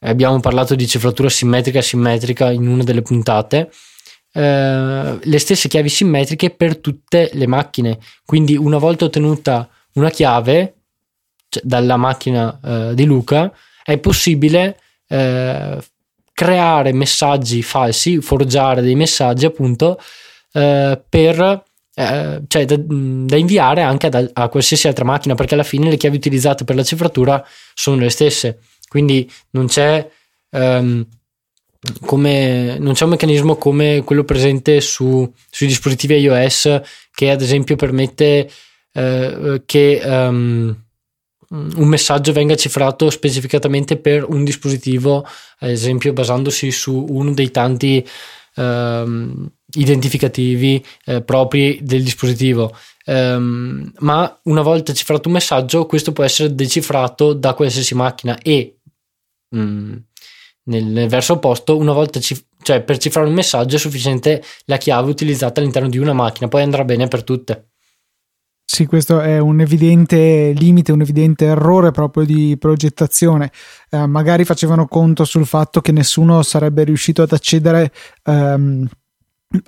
abbiamo 0.00 0.38
parlato 0.40 0.74
di 0.74 0.86
cifratura 0.86 1.28
simmetrica 1.28 1.78
e 1.78 1.80
asimmetrica 1.80 2.50
in 2.50 2.66
una 2.66 2.84
delle 2.84 3.02
puntate, 3.02 3.70
eh, 4.32 5.18
le 5.20 5.38
stesse 5.38 5.68
chiavi 5.68 5.88
simmetriche 5.88 6.50
per 6.50 6.78
tutte 6.78 7.30
le 7.32 7.46
macchine. 7.46 7.98
Quindi 8.24 8.56
una 8.56 8.78
volta 8.78 9.06
ottenuta 9.06 9.68
una 9.94 10.10
chiave 10.10 10.74
cioè 11.48 11.62
dalla 11.64 11.96
macchina 11.96 12.60
eh, 12.62 12.94
di 12.94 13.04
Luca, 13.04 13.52
è 13.82 13.98
possibile 13.98 14.78
eh, 15.08 15.78
creare 16.38 16.92
messaggi 16.92 17.62
falsi, 17.62 18.20
forgiare 18.20 18.80
dei 18.80 18.94
messaggi 18.94 19.44
appunto 19.44 20.00
eh, 20.52 21.02
per 21.08 21.64
eh, 21.94 22.42
cioè 22.46 22.64
da, 22.64 22.76
da, 22.78 23.36
inviare 23.36 23.82
anche 23.82 24.06
ad, 24.06 24.30
a 24.32 24.48
qualsiasi 24.48 24.86
altra 24.86 25.04
macchina 25.04 25.34
perché 25.34 25.54
alla 25.54 25.64
fine 25.64 25.90
le 25.90 25.96
chiavi 25.96 26.14
utilizzate 26.14 26.62
per 26.62 26.76
la 26.76 26.84
cifratura 26.84 27.44
sono 27.74 27.96
le 27.96 28.08
stesse. 28.08 28.60
Quindi 28.88 29.28
non 29.50 29.66
c'è, 29.66 30.08
um, 30.50 31.04
come, 32.06 32.78
non 32.78 32.92
c'è 32.92 33.02
un 33.02 33.10
meccanismo 33.10 33.56
come 33.56 34.02
quello 34.04 34.22
presente 34.22 34.80
su, 34.80 35.28
sui 35.50 35.66
dispositivi 35.66 36.20
iOS 36.20 36.82
che 37.10 37.32
ad 37.32 37.42
esempio 37.42 37.74
permette 37.74 38.48
uh, 38.92 39.60
che 39.66 40.00
um, 40.04 40.87
un 41.50 41.88
messaggio 41.88 42.32
venga 42.32 42.54
cifrato 42.54 43.10
specificatamente 43.10 43.96
per 43.96 44.24
un 44.28 44.44
dispositivo, 44.44 45.26
ad 45.60 45.70
esempio 45.70 46.12
basandosi 46.12 46.70
su 46.70 47.06
uno 47.08 47.32
dei 47.32 47.50
tanti 47.50 48.06
um, 48.56 49.50
identificativi 49.74 50.84
eh, 51.06 51.22
propri 51.22 51.78
del 51.82 52.02
dispositivo. 52.02 52.76
Um, 53.06 53.90
ma 54.00 54.38
una 54.44 54.60
volta 54.60 54.92
cifrato 54.92 55.28
un 55.28 55.34
messaggio, 55.34 55.86
questo 55.86 56.12
può 56.12 56.24
essere 56.24 56.54
decifrato 56.54 57.32
da 57.32 57.54
qualsiasi 57.54 57.94
macchina 57.94 58.38
e 58.38 58.78
Mm, 59.56 59.96
nel, 60.64 60.84
nel, 60.84 61.08
verso 61.08 61.34
opposto, 61.34 61.76
una 61.76 61.92
volta 61.92 62.20
cif- 62.20 62.44
cioè 62.62 62.82
per 62.82 62.98
cifrare 62.98 63.26
un 63.26 63.34
messaggio 63.34 63.76
è 63.76 63.78
sufficiente 63.78 64.42
la 64.66 64.76
chiave 64.76 65.08
utilizzata 65.10 65.60
all'interno 65.60 65.88
di 65.88 65.98
una 65.98 66.12
macchina, 66.12 66.48
poi 66.48 66.62
andrà 66.62 66.84
bene 66.84 67.08
per 67.08 67.24
tutte. 67.24 67.67
Sì, 68.70 68.84
questo 68.84 69.20
è 69.20 69.38
un 69.38 69.60
evidente 69.60 70.52
limite, 70.54 70.92
un 70.92 71.00
evidente 71.00 71.46
errore 71.46 71.90
proprio 71.90 72.26
di 72.26 72.54
progettazione. 72.58 73.50
Eh, 73.88 74.06
magari 74.06 74.44
facevano 74.44 74.86
conto 74.86 75.24
sul 75.24 75.46
fatto 75.46 75.80
che 75.80 75.90
nessuno 75.90 76.42
sarebbe 76.42 76.84
riuscito 76.84 77.22
ad 77.22 77.32
accedere 77.32 77.90
ehm, 78.24 78.86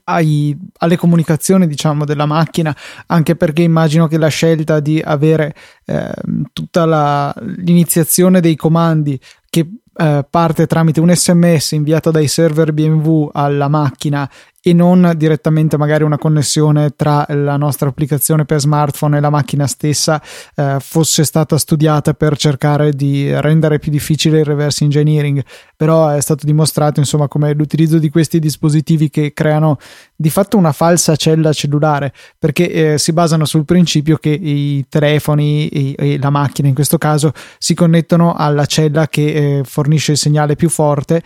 ai, 0.04 0.54
alle 0.80 0.99
comunicazioni 0.99 1.66
diciamo 1.66 2.04
della 2.04 2.26
macchina 2.26 2.76
anche 3.07 3.37
perché 3.37 3.62
immagino 3.62 4.07
che 4.07 4.19
la 4.19 4.28
scelta 4.28 4.80
di 4.80 5.00
avere 5.02 5.54
eh, 5.87 6.12
tutta 6.52 6.85
la, 6.85 7.35
l'iniziazione 7.40 8.40
dei 8.40 8.54
comandi 8.54 9.19
che 9.49 9.66
eh, 9.97 10.26
parte 10.28 10.66
tramite 10.66 11.00
un 11.00 11.11
sms 11.14 11.73
inviato 11.73 12.11
dai 12.11 12.28
server 12.28 12.73
BMW 12.75 13.30
alla 13.33 13.69
macchina 13.69 14.30
e 14.62 14.75
non 14.75 15.14
direttamente 15.17 15.79
magari 15.79 16.05
una 16.05 16.19
connessione 16.19 16.90
tra 16.95 17.25
la 17.31 17.57
nostra 17.57 17.88
applicazione 17.88 18.45
per 18.45 18.61
smartphone 18.61 19.17
e 19.17 19.21
la 19.21 19.31
macchina 19.31 19.67
stessa 19.67 20.21
eh, 20.55 20.76
fosse 20.81 21.25
stata 21.25 21.57
studiata 21.57 22.12
per 22.12 22.37
cercare 22.37 22.93
di 22.93 23.33
rendere 23.40 23.79
più 23.79 23.90
difficile 23.90 24.40
il 24.40 24.45
reverse 24.45 24.85
engineering. 24.85 25.43
Però 25.76 26.09
è 26.09 26.21
stato 26.21 26.45
dimostrato 26.45 27.00
insomma 27.00 27.26
come 27.26 27.55
l'utilizzo 27.55 27.99
di 27.99 28.11
questi 28.11 28.38
dispositivi 28.38 29.09
che 29.09 29.33
creano 29.33 29.79
di 30.14 30.29
fatto 30.29 30.59
una 30.59 30.73
falsa 30.73 31.17
cella 31.17 31.55
cellulare 31.55 32.12
perché 32.38 32.93
eh, 32.93 32.99
si 32.99 33.14
basano 33.14 33.47
sul 33.47 33.64
principio 33.64 34.19
che 34.19 34.29
i 34.29 34.85
telefoni 34.90 35.69
e, 35.69 35.95
e, 35.97 36.19
la 36.19 36.29
macchina 36.29 36.69
in 36.69 36.75
questo 36.75 36.99
caso 36.99 37.33
si 37.57 37.75
connettono 37.75 38.35
alla 38.35 38.67
cella 38.67 39.09
che 39.09 39.59
eh, 39.59 39.64
fornisce 39.64 40.12
il 40.12 40.19
segnale 40.19 40.57
più 40.57 40.69
forte 40.69 41.23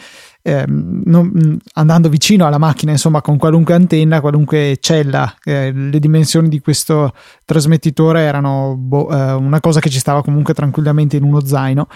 eh, 0.46 0.66
non, 0.68 1.58
andando 1.72 2.10
vicino 2.10 2.46
alla 2.46 2.58
macchina, 2.58 2.92
insomma, 2.92 3.22
con 3.22 3.38
qualunque 3.38 3.72
antenna, 3.72 4.20
qualunque 4.20 4.76
cella, 4.78 5.34
eh, 5.42 5.72
le 5.72 5.98
dimensioni 5.98 6.50
di 6.50 6.60
questo 6.60 7.14
trasmettitore 7.46 8.20
erano 8.20 8.76
boh, 8.76 9.10
eh, 9.10 9.32
una 9.32 9.60
cosa 9.60 9.80
che 9.80 9.88
ci 9.88 9.98
stava 9.98 10.22
comunque 10.22 10.52
tranquillamente 10.52 11.16
in 11.16 11.22
uno 11.22 11.40
zaino. 11.40 11.88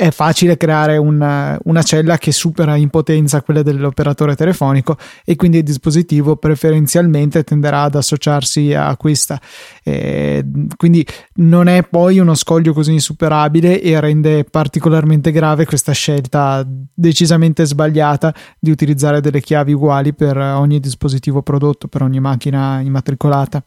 Eh, 0.00 0.08
è 0.08 0.10
facile 0.12 0.56
creare 0.56 0.96
una, 0.96 1.58
una, 1.64 1.82
cella 1.82 2.18
che 2.18 2.30
supera 2.30 2.76
in 2.76 2.88
potenza 2.88 3.42
quella 3.42 3.62
dell'operatore 3.62 4.36
telefonico 4.36 4.96
e 5.24 5.34
quindi 5.34 5.58
il 5.58 5.64
dispositivo 5.64 6.36
preferenzialmente 6.36 7.42
tenderà 7.42 7.82
ad 7.82 7.96
associarsi 7.96 8.72
a 8.74 8.96
questa. 8.96 9.40
E 9.82 10.44
quindi 10.76 11.04
non 11.34 11.66
è 11.66 11.82
poi 11.82 12.20
uno 12.20 12.34
scoglio 12.34 12.72
così 12.72 12.92
insuperabile 12.92 13.80
e 13.80 13.98
rende 13.98 14.44
particolarmente 14.44 15.32
grave 15.32 15.66
questa 15.66 15.92
scelta 15.92 16.64
decisamente 16.66 17.64
sbagliata 17.64 18.32
di 18.58 18.70
utilizzare 18.70 19.20
delle 19.20 19.40
chiavi 19.40 19.72
uguali 19.72 20.14
per 20.14 20.36
ogni 20.36 20.78
dispositivo 20.78 21.42
prodotto, 21.42 21.88
per 21.88 22.02
ogni 22.02 22.20
macchina 22.20 22.80
immatricolata. 22.80 23.62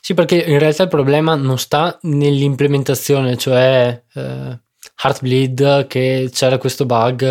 Sì, 0.00 0.14
perché 0.14 0.36
in 0.36 0.58
realtà 0.58 0.84
il 0.84 0.88
problema 0.88 1.34
non 1.34 1.58
sta 1.58 1.98
nell'implementazione, 2.02 3.36
cioè 3.36 4.04
eh, 4.14 4.60
Heartbleed 5.02 5.86
che 5.86 6.28
c'era 6.32 6.58
questo 6.58 6.86
bug, 6.86 7.22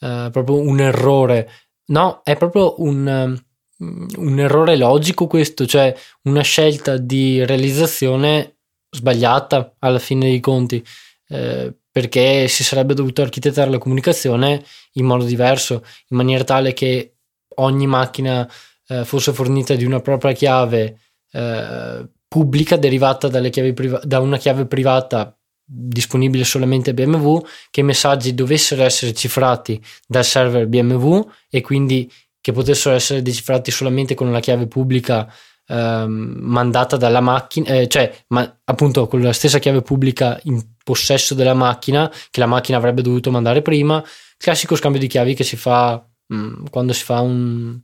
eh, 0.00 0.28
proprio 0.30 0.58
un 0.58 0.80
errore. 0.80 1.50
No, 1.86 2.20
è 2.22 2.36
proprio 2.36 2.80
un, 2.82 3.38
un 3.78 4.38
errore 4.38 4.76
logico 4.76 5.26
questo, 5.26 5.66
cioè 5.66 5.94
una 6.22 6.42
scelta 6.42 6.96
di 6.96 7.44
realizzazione 7.44 8.58
sbagliata 8.90 9.74
alla 9.80 9.98
fine 9.98 10.26
dei 10.26 10.40
conti. 10.40 10.84
Eh, 11.28 11.74
perché 11.92 12.46
si 12.46 12.62
sarebbe 12.62 12.94
dovuto 12.94 13.22
architettare 13.22 13.70
la 13.70 13.78
comunicazione 13.78 14.64
in 14.92 15.06
modo 15.06 15.24
diverso, 15.24 15.84
in 16.08 16.16
maniera 16.16 16.44
tale 16.44 16.72
che 16.72 17.16
ogni 17.56 17.86
macchina 17.86 18.48
eh, 18.86 19.04
fosse 19.04 19.32
fornita 19.32 19.74
di 19.74 19.84
una 19.84 20.00
propria 20.00 20.32
chiave 20.32 21.00
eh, 21.32 22.08
pubblica 22.28 22.76
derivata 22.76 23.28
priva- 23.28 24.00
da 24.04 24.20
una 24.20 24.36
chiave 24.36 24.66
privata 24.66 25.36
disponibile 25.72 26.44
solamente 26.44 26.92
BMW, 26.92 27.38
che 27.70 27.80
i 27.80 27.84
messaggi 27.84 28.34
dovessero 28.34 28.82
essere 28.82 29.14
cifrati 29.14 29.80
dal 30.06 30.24
server 30.24 30.66
BMW 30.66 31.20
e 31.48 31.60
quindi 31.60 32.10
che 32.40 32.52
potessero 32.52 32.94
essere 32.94 33.22
decifrati 33.22 33.70
solamente 33.70 34.14
con 34.14 34.32
la 34.32 34.40
chiave 34.40 34.66
pubblica 34.66 35.32
ehm, 35.66 36.38
mandata 36.40 36.96
dalla 36.96 37.20
macchina, 37.20 37.68
eh, 37.68 37.86
cioè 37.86 38.12
ma, 38.28 38.60
appunto 38.64 39.06
con 39.06 39.20
la 39.20 39.32
stessa 39.32 39.58
chiave 39.60 39.82
pubblica 39.82 40.40
in 40.44 40.60
possesso 40.82 41.34
della 41.34 41.54
macchina 41.54 42.10
che 42.30 42.40
la 42.40 42.46
macchina 42.46 42.78
avrebbe 42.78 43.02
dovuto 43.02 43.30
mandare 43.30 43.62
prima, 43.62 44.02
classico 44.36 44.74
scambio 44.74 45.00
di 45.00 45.06
chiavi 45.06 45.34
che 45.34 45.44
si 45.44 45.56
fa 45.56 46.04
mh, 46.26 46.36
mm, 46.36 46.64
quando 46.70 46.92
si 46.92 47.04
fa 47.04 47.20
un, 47.20 47.78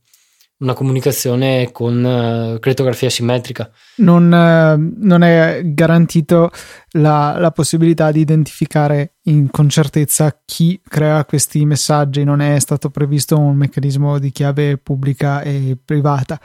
una 0.59 0.73
comunicazione 0.73 1.71
con 1.71 2.03
uh, 2.03 2.59
crittografia 2.59 3.11
simmetrica. 3.11 3.71
Non, 3.97 4.25
uh, 4.25 5.07
non 5.07 5.23
è 5.23 5.61
garantito 5.65 6.51
la, 6.93 7.37
la, 7.39 7.51
possibilità 7.51 8.11
di 8.11 8.21
identificare 8.21 9.17
in, 9.25 9.51
con 9.51 9.69
certezza 9.69 10.41
chi 10.45 10.81
crea 10.87 11.25
questi 11.27 11.65
messaggi, 11.67 12.25
non 12.25 12.41
è 12.41 12.59
stato 12.59 12.91
previsto 12.91 13.39
un 13.39 13.57
meccanismo 13.57 14.19
di 14.19 14.31
chiave 14.31 14.79
pubblica 14.79 15.43
e 15.43 15.77
privata. 15.83 16.41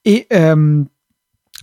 E 0.00 0.26
um, 0.30 0.84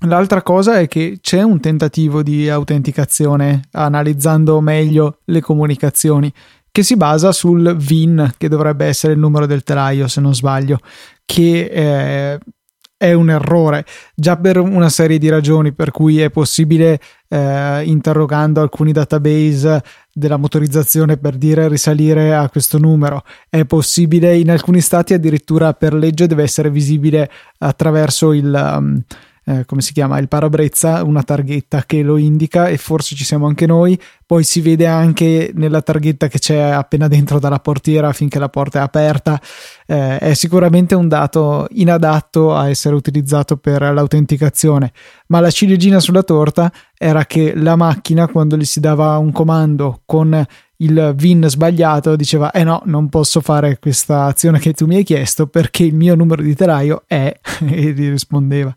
L'altra 0.03 0.41
cosa 0.41 0.79
è 0.79 0.87
che 0.87 1.17
c'è 1.19 1.41
un 1.41 1.59
tentativo 1.59 2.23
di 2.23 2.47
autenticazione 2.47 3.63
analizzando 3.71 4.61
meglio 4.61 5.19
le 5.25 5.41
comunicazioni 5.41 6.31
che 6.79 6.83
si 6.85 6.95
basa 6.95 7.33
sul 7.33 7.75
VIN, 7.75 8.35
che 8.37 8.47
dovrebbe 8.47 8.85
essere 8.85 9.11
il 9.11 9.19
numero 9.19 9.45
del 9.45 9.63
telaio, 9.63 10.07
se 10.07 10.21
non 10.21 10.33
sbaglio, 10.33 10.79
che 11.25 11.65
eh, 11.65 12.39
è 12.95 13.11
un 13.11 13.29
errore, 13.29 13.85
già 14.15 14.37
per 14.37 14.59
una 14.59 14.87
serie 14.87 15.17
di 15.17 15.27
ragioni, 15.27 15.73
per 15.73 15.91
cui 15.91 16.21
è 16.21 16.29
possibile, 16.29 16.99
eh, 17.27 17.83
interrogando 17.83 18.61
alcuni 18.61 18.93
database 18.93 19.83
della 20.13 20.37
motorizzazione 20.37 21.17
per 21.17 21.35
dire 21.35 21.67
risalire 21.67 22.33
a 22.33 22.49
questo 22.49 22.77
numero, 22.77 23.23
è 23.49 23.65
possibile 23.65 24.37
in 24.37 24.49
alcuni 24.49 24.79
stati 24.79 25.13
addirittura 25.13 25.73
per 25.73 25.93
legge 25.93 26.27
deve 26.27 26.43
essere 26.43 26.69
visibile 26.69 27.29
attraverso 27.57 28.31
il... 28.31 28.53
Um, 28.77 29.03
eh, 29.49 29.65
come 29.65 29.81
si 29.81 29.93
chiama 29.93 30.19
il 30.19 30.27
parabrezza, 30.27 31.03
una 31.03 31.23
targhetta 31.23 31.83
che 31.83 32.03
lo 32.03 32.17
indica 32.17 32.67
e 32.67 32.77
forse 32.77 33.15
ci 33.15 33.23
siamo 33.23 33.47
anche 33.47 33.65
noi. 33.65 33.99
Poi 34.23 34.43
si 34.43 34.61
vede 34.61 34.85
anche 34.85 35.49
nella 35.55 35.81
targhetta 35.81 36.27
che 36.27 36.37
c'è 36.37 36.59
appena 36.59 37.07
dentro 37.07 37.39
dalla 37.39 37.57
portiera 37.57 38.13
finché 38.13 38.37
la 38.37 38.49
porta 38.49 38.77
è 38.77 38.81
aperta. 38.83 39.41
Eh, 39.87 40.19
è 40.19 40.33
sicuramente 40.35 40.93
un 40.93 41.07
dato 41.07 41.65
inadatto 41.71 42.55
a 42.55 42.69
essere 42.69 42.93
utilizzato 42.93 43.57
per 43.57 43.81
l'autenticazione, 43.81 44.91
ma 45.27 45.39
la 45.39 45.49
ciliegina 45.49 45.99
sulla 45.99 46.21
torta 46.21 46.71
era 46.95 47.25
che 47.25 47.55
la 47.55 47.75
macchina 47.75 48.27
quando 48.27 48.55
gli 48.55 48.65
si 48.65 48.79
dava 48.79 49.17
un 49.17 49.31
comando 49.31 50.01
con 50.05 50.45
il 50.81 51.13
VIN 51.15 51.45
sbagliato 51.49 52.15
diceva 52.15 52.51
eh 52.51 52.63
no 52.63 52.81
non 52.85 53.09
posso 53.09 53.41
fare 53.41 53.79
questa 53.79 54.25
azione 54.25 54.59
che 54.59 54.71
tu 54.71 54.85
mi 54.85 54.95
hai 54.95 55.03
chiesto 55.03 55.47
perché 55.47 55.83
il 55.83 55.93
mio 55.93 56.15
numero 56.15 56.41
di 56.41 56.55
telaio 56.55 57.03
è 57.05 57.37
e 57.67 57.91
gli 57.91 58.09
rispondeva 58.09 58.73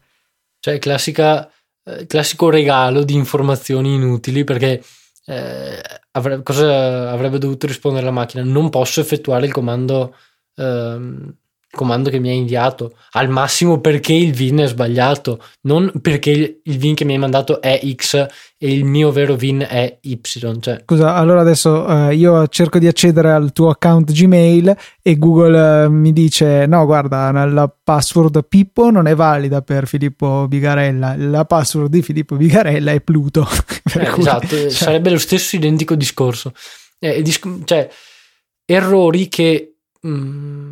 cioè, 0.62 0.79
classica, 0.79 1.51
eh, 1.85 2.07
classico 2.07 2.48
regalo 2.48 3.03
di 3.03 3.14
informazioni 3.14 3.94
inutili 3.94 4.44
perché 4.44 4.81
eh, 5.27 5.83
avre- 6.12 6.42
cosa 6.44 7.11
avrebbe 7.11 7.38
dovuto 7.38 7.66
rispondere 7.66 8.05
la 8.05 8.12
macchina? 8.12 8.44
Non 8.44 8.70
posso 8.70 9.01
effettuare 9.01 9.46
il 9.46 9.53
comando 9.53 10.14
ehm, 10.55 11.35
comando 11.75 12.11
che 12.11 12.19
mi 12.19 12.29
hai 12.29 12.37
inviato, 12.37 12.97
al 13.13 13.31
massimo 13.31 13.81
perché 13.81 14.13
il 14.13 14.33
VIN 14.33 14.59
è 14.59 14.67
sbagliato, 14.67 15.43
non 15.63 15.91
perché 16.03 16.61
il 16.63 16.79
VIN 16.79 16.95
che 16.95 17.05
mi 17.05 17.15
hai 17.15 17.19
mandato 17.19 17.63
è 17.63 17.81
X 17.95 18.27
e 18.59 18.73
il 18.73 18.85
mio 18.85 19.11
vero 19.11 19.37
VIN 19.37 19.67
è 19.67 19.99
Y. 20.03 20.21
Cioè. 20.61 20.83
Scusa, 20.85 21.15
allora 21.15 21.41
adesso 21.41 21.89
eh, 21.89 22.15
io 22.15 22.47
cerco 22.49 22.79
di 22.79 22.87
accedere 22.87 23.33
al 23.33 23.53
tuo 23.53 23.71
account 23.71 24.13
Gmail 24.13 24.77
e 25.01 25.19
Google 25.19 25.85
eh, 25.85 25.89
mi 25.89 26.13
dice 26.13 26.67
no 26.67 26.85
guarda 26.85 27.31
la 27.47 27.75
password 27.83 28.45
Pippo 28.45 28.91
non 28.91 29.07
è 29.07 29.15
valida 29.15 29.63
per 29.63 29.87
Filippo 29.87 30.47
Bigarella, 30.47 31.17
la 31.17 31.47
password 31.47 31.91
di 31.91 32.03
Filippo 32.03 32.37
Bigarella 32.37 32.93
è 32.93 33.01
Pluto. 33.01 33.49
eh, 33.99 34.11
cui, 34.11 34.21
esatto, 34.21 34.47
cioè... 34.47 34.69
sarebbe 34.69 35.11
lo 35.11 35.19
stesso 35.19 35.57
identico 35.57 35.95
discorso. 35.95 36.53
Eh, 36.99 37.23
dis- 37.23 37.41
cioè, 37.65 37.89
errori 38.67 39.29
che... 39.29 39.69
Mh, 40.03 40.11
mm, 40.11 40.71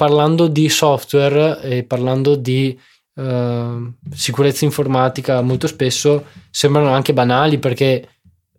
parlando 0.00 0.48
di 0.48 0.70
software 0.70 1.60
e 1.60 1.84
parlando 1.84 2.34
di 2.34 2.74
uh, 3.16 3.92
sicurezza 4.14 4.64
informatica 4.64 5.42
molto 5.42 5.66
spesso 5.66 6.24
sembrano 6.50 6.88
anche 6.88 7.12
banali 7.12 7.58
perché 7.58 8.08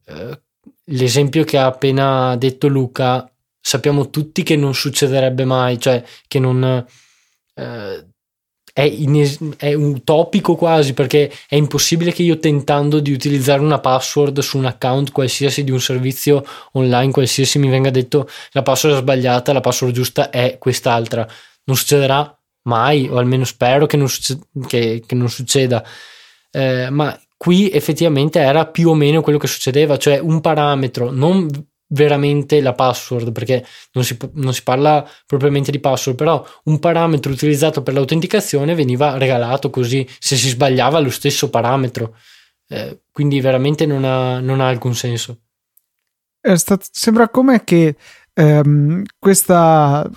uh, 0.05 0.39
l'esempio 0.83 1.43
che 1.43 1.57
ha 1.57 1.65
appena 1.65 2.35
detto 2.35 2.67
Luca 2.67 3.27
sappiamo 3.59 4.11
tutti 4.11 4.43
che 4.43 4.55
non 4.55 4.75
succederebbe 4.75 5.43
mai, 5.43 5.79
cioè 5.79 6.03
che 6.27 6.37
non 6.37 6.85
uh, 7.55 8.10
è, 8.73 8.81
in, 8.81 9.53
è, 9.57 9.73
utopico 9.73 10.55
quasi 10.55 10.93
perché 10.93 11.31
è 11.47 11.55
impossibile 11.55 12.11
che 12.11 12.23
io 12.23 12.39
tentando 12.39 12.99
di 12.99 13.11
utilizzare 13.11 13.61
una 13.61 13.79
password 13.79 14.39
su 14.39 14.57
un 14.57 14.65
account 14.65 15.11
qualsiasi 15.11 15.63
di 15.63 15.71
un 15.71 15.79
servizio 15.79 16.45
online 16.73 17.11
qualsiasi 17.11 17.59
mi 17.59 17.69
venga 17.69 17.89
detto 17.89 18.29
la 18.51 18.61
password 18.61 18.97
è 18.97 18.99
sbagliata, 18.99 19.53
la 19.53 19.61
password 19.61 19.93
giusta 19.93 20.29
è 20.29 20.57
quest'altra. 20.57 21.27
Non 21.63 21.75
succederà 21.75 22.35
mai, 22.63 23.07
o 23.09 23.17
almeno 23.17 23.43
spero 23.45 23.85
che 23.85 23.97
non, 23.97 24.09
succe- 24.09 24.39
che, 24.67 25.03
che 25.05 25.15
non 25.15 25.29
succeda. 25.29 25.83
eh, 26.51 26.89
ma 26.89 27.17
qui 27.37 27.71
effettivamente 27.71 28.39
era 28.39 28.67
più 28.67 28.89
o 28.89 28.93
meno 28.93 29.21
quello 29.21 29.39
che 29.39 29.47
succedeva, 29.47 29.97
cioè 29.97 30.19
un 30.19 30.41
parametro, 30.41 31.09
non 31.09 31.49
veramente 31.91 32.61
la 32.61 32.73
password, 32.73 33.31
perché 33.31 33.65
non 33.93 34.03
si, 34.03 34.17
non 34.33 34.53
si, 34.53 34.63
parla 34.63 35.07
propriamente 35.25 35.71
di 35.71 35.79
password, 35.79 36.17
però 36.17 36.45
un 36.65 36.79
parametro 36.79 37.31
utilizzato 37.31 37.83
per 37.83 37.93
l'autenticazione 37.93 38.75
veniva 38.75 39.17
regalato 39.17 39.69
così, 39.69 40.07
se 40.19 40.35
si 40.35 40.49
sbagliava 40.49 40.99
lo 40.99 41.09
stesso 41.09 41.49
parametro, 41.49 42.15
eh, 42.69 43.01
quindi 43.11 43.41
veramente 43.41 43.85
non 43.85 44.03
ha, 44.03 44.39
non 44.39 44.59
ha 44.59 44.67
alcun 44.67 44.95
senso. 44.95 45.39
Stato, 46.55 46.85
sembra 46.91 47.29
come 47.29 47.63
che 47.63 47.95
ehm, 48.33 49.03
questa, 49.19 50.09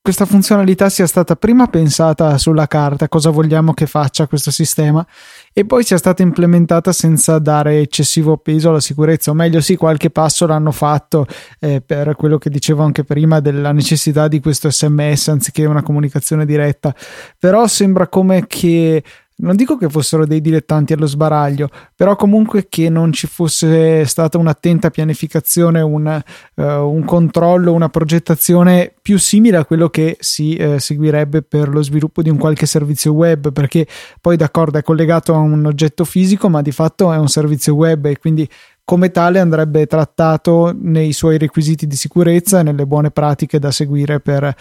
questa 0.00 0.26
funzionalità 0.26 0.88
sia 0.88 1.06
stata 1.06 1.36
prima 1.36 1.68
pensata 1.68 2.36
sulla 2.38 2.66
carta, 2.66 3.08
cosa 3.08 3.30
vogliamo 3.30 3.72
che 3.74 3.86
faccia 3.86 4.26
questo 4.26 4.50
sistema, 4.50 5.06
e 5.52 5.64
poi 5.64 5.84
sia 5.84 5.98
stata 5.98 6.22
implementata 6.22 6.92
senza 6.92 7.38
dare 7.38 7.80
eccessivo 7.80 8.36
peso 8.38 8.70
alla 8.70 8.80
sicurezza, 8.80 9.30
o 9.30 9.34
meglio 9.34 9.60
sì, 9.60 9.76
qualche 9.76 10.10
passo 10.10 10.46
l'hanno 10.46 10.72
fatto 10.72 11.26
eh, 11.60 11.82
per 11.84 12.16
quello 12.16 12.38
che 12.38 12.50
dicevo 12.50 12.82
anche 12.82 13.04
prima 13.04 13.40
della 13.40 13.72
necessità 13.72 14.28
di 14.28 14.40
questo 14.40 14.70
sms 14.70 15.28
anziché 15.28 15.64
una 15.64 15.82
comunicazione 15.82 16.46
diretta, 16.46 16.94
però 17.38 17.66
sembra 17.66 18.08
come 18.08 18.46
che 18.46 19.02
non 19.42 19.56
dico 19.56 19.76
che 19.76 19.88
fossero 19.88 20.24
dei 20.26 20.40
dilettanti 20.40 20.92
allo 20.92 21.06
sbaraglio, 21.06 21.68
però 21.94 22.16
comunque 22.16 22.66
che 22.68 22.88
non 22.88 23.12
ci 23.12 23.26
fosse 23.26 24.04
stata 24.06 24.38
un'attenta 24.38 24.90
pianificazione, 24.90 25.80
un, 25.80 26.22
uh, 26.54 26.62
un 26.62 27.04
controllo, 27.04 27.72
una 27.72 27.88
progettazione 27.88 28.92
più 29.02 29.18
simile 29.18 29.56
a 29.56 29.64
quello 29.64 29.88
che 29.88 30.16
si 30.20 30.56
uh, 30.60 30.78
seguirebbe 30.78 31.42
per 31.42 31.68
lo 31.68 31.82
sviluppo 31.82 32.22
di 32.22 32.30
un 32.30 32.38
qualche 32.38 32.66
servizio 32.66 33.12
web, 33.12 33.52
perché 33.52 33.86
poi 34.20 34.36
d'accordo 34.36 34.78
è 34.78 34.82
collegato 34.82 35.34
a 35.34 35.38
un 35.38 35.66
oggetto 35.66 36.04
fisico, 36.04 36.48
ma 36.48 36.62
di 36.62 36.72
fatto 36.72 37.12
è 37.12 37.16
un 37.16 37.28
servizio 37.28 37.74
web 37.74 38.06
e 38.06 38.18
quindi 38.18 38.48
come 38.84 39.10
tale 39.10 39.38
andrebbe 39.38 39.86
trattato 39.86 40.74
nei 40.76 41.12
suoi 41.12 41.38
requisiti 41.38 41.86
di 41.86 41.94
sicurezza 41.96 42.60
e 42.60 42.62
nelle 42.62 42.86
buone 42.86 43.10
pratiche 43.10 43.58
da 43.58 43.70
seguire 43.70 44.20
per 44.20 44.44
eh, 44.44 44.54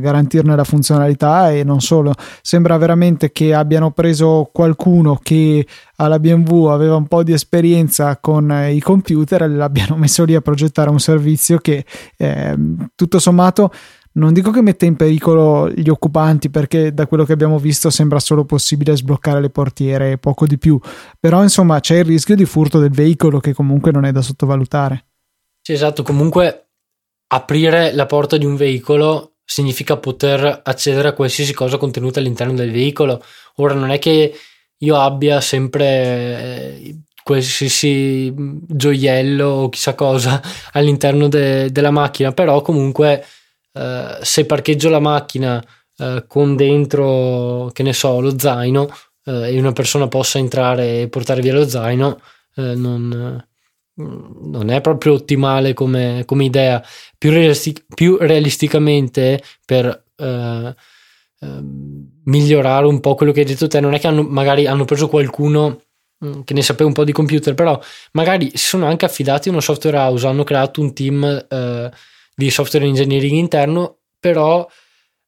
garantirne 0.00 0.54
la 0.54 0.64
funzionalità 0.64 1.50
e 1.50 1.64
non 1.64 1.80
solo. 1.80 2.12
Sembra 2.42 2.76
veramente 2.76 3.32
che 3.32 3.54
abbiano 3.54 3.90
preso 3.90 4.50
qualcuno 4.52 5.18
che 5.22 5.66
alla 5.96 6.18
BMW 6.18 6.66
aveva 6.66 6.96
un 6.96 7.06
po' 7.06 7.22
di 7.22 7.32
esperienza 7.32 8.18
con 8.18 8.50
eh, 8.50 8.72
i 8.72 8.80
computer 8.80 9.42
e 9.42 9.48
l'abbiano 9.48 9.96
messo 9.96 10.24
lì 10.24 10.34
a 10.34 10.40
progettare 10.40 10.90
un 10.90 11.00
servizio 11.00 11.58
che 11.58 11.84
eh, 12.16 12.56
tutto 12.94 13.18
sommato 13.18 13.70
non 14.14 14.32
dico 14.32 14.50
che 14.50 14.62
mette 14.62 14.86
in 14.86 14.96
pericolo 14.96 15.70
gli 15.70 15.88
occupanti 15.88 16.50
perché 16.50 16.92
da 16.92 17.06
quello 17.06 17.24
che 17.24 17.32
abbiamo 17.32 17.58
visto 17.58 17.90
sembra 17.90 18.20
solo 18.20 18.44
possibile 18.44 18.96
sbloccare 18.96 19.40
le 19.40 19.50
portiere 19.50 20.12
e 20.12 20.18
poco 20.18 20.46
di 20.46 20.58
più, 20.58 20.78
però 21.18 21.42
insomma 21.42 21.80
c'è 21.80 21.98
il 21.98 22.04
rischio 22.04 22.36
di 22.36 22.44
furto 22.44 22.78
del 22.78 22.90
veicolo 22.90 23.40
che 23.40 23.54
comunque 23.54 23.90
non 23.90 24.04
è 24.04 24.12
da 24.12 24.22
sottovalutare. 24.22 25.06
Sì, 25.62 25.72
esatto, 25.72 26.02
comunque 26.02 26.66
aprire 27.28 27.92
la 27.94 28.06
porta 28.06 28.36
di 28.36 28.44
un 28.44 28.56
veicolo 28.56 29.36
significa 29.44 29.96
poter 29.96 30.60
accedere 30.64 31.08
a 31.08 31.12
qualsiasi 31.12 31.52
cosa 31.52 31.76
contenuta 31.76 32.18
all'interno 32.18 32.54
del 32.54 32.70
veicolo. 32.70 33.22
Ora 33.56 33.74
non 33.74 33.90
è 33.90 33.98
che 33.98 34.34
io 34.78 34.96
abbia 34.96 35.40
sempre 35.40 35.84
eh, 35.84 37.00
qualsiasi 37.22 38.32
gioiello 38.36 39.46
o 39.46 39.68
chissà 39.68 39.94
cosa 39.94 40.40
all'interno 40.72 41.28
de- 41.28 41.70
della 41.70 41.90
macchina, 41.90 42.32
però 42.32 42.60
comunque 42.62 43.24
eh, 43.72 44.18
se 44.22 44.46
parcheggio 44.46 44.88
la 44.88 45.00
macchina 45.00 45.62
uh, 45.98 46.26
con 46.26 46.56
dentro, 46.56 47.70
che 47.72 47.82
ne 47.82 47.92
so, 47.92 48.20
lo 48.20 48.38
zaino 48.38 48.88
uh, 49.24 49.30
e 49.30 49.58
una 49.58 49.72
persona 49.72 50.08
possa 50.08 50.38
entrare 50.38 51.02
e 51.02 51.08
portare 51.08 51.40
via 51.40 51.54
lo 51.54 51.68
zaino, 51.68 52.20
non, 52.54 53.42
non, 53.94 54.68
è 54.68 54.82
proprio 54.82 55.14
ottimale 55.14 55.72
come, 55.72 56.24
come 56.26 56.44
idea. 56.44 56.84
Più, 57.16 57.30
realisti- 57.30 57.82
più, 57.94 58.18
realisticamente, 58.20 59.42
per 59.64 60.04
ehm, 60.16 60.74
migliorare 62.24 62.86
un 62.86 63.00
po' 63.00 63.14
quello 63.14 63.32
che 63.32 63.40
hai 63.40 63.46
detto 63.46 63.66
te, 63.68 63.80
non 63.80 63.94
è 63.94 64.00
che 64.00 64.06
hanno, 64.06 64.22
magari 64.22 64.66
hanno 64.66 64.84
preso 64.84 65.08
qualcuno 65.08 65.82
mm, 66.24 66.42
che 66.44 66.54
ne 66.54 66.62
sapeva 66.62 66.88
un 66.88 66.94
po' 66.94 67.04
di 67.04 67.12
computer, 67.12 67.54
però 67.54 67.80
magari 68.12 68.50
si 68.50 68.66
sono 68.66 68.86
anche 68.86 69.04
affidati 69.04 69.48
a 69.48 69.52
uno 69.52 69.60
software 69.60 69.96
house, 69.96 70.26
hanno 70.26 70.44
creato 70.44 70.80
un 70.80 70.92
team 70.92 71.24
eh, 71.48 71.90
di 72.34 72.50
software 72.50 72.86
engineering 72.86 73.36
interno, 73.36 73.98
però 74.18 74.66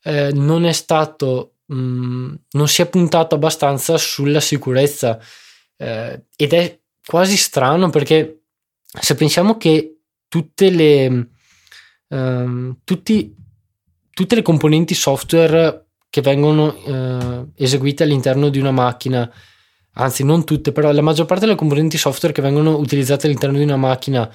eh, 0.03 0.31
non 0.33 0.65
è 0.65 0.73
stato, 0.73 1.57
mh, 1.67 1.77
mm, 1.77 2.35
non 2.53 2.69
si 2.69 2.83
è 2.83 2.89
puntato 2.89 3.35
abbastanza 3.35 3.97
sulla 3.99 4.41
sicurezza. 4.41 5.19
Eh, 5.77 6.23
ed 6.37 6.53
è 6.53 6.79
quasi 7.05 7.37
strano 7.37 7.91
perché 7.91 8.45
se 9.01 9.15
pensiamo 9.15 9.57
che 9.57 9.99
tutte 10.29 10.71
le, 10.71 11.29
um, 12.09 12.79
tutti, 12.85 13.35
tutte 14.11 14.35
le 14.35 14.43
componenti 14.43 14.95
software 14.95 15.87
che 16.09 16.21
vengono 16.21 16.67
uh, 16.67 17.53
eseguite 17.57 18.05
all'interno 18.05 18.49
di 18.49 18.59
una 18.59 18.71
macchina, 18.71 19.31
anzi 19.95 20.23
non 20.25 20.45
tutte, 20.45 20.71
però 20.73 20.93
la 20.93 21.03
maggior 21.03 21.27
parte 21.27 21.45
delle 21.45 21.57
componenti 21.57 21.99
software 21.99 22.33
che 22.33 22.43
vengono 22.43 22.77
utilizzate 22.77 23.27
all'interno 23.27 23.59
di 23.59 23.65
una 23.65 23.77
macchina 23.77 24.31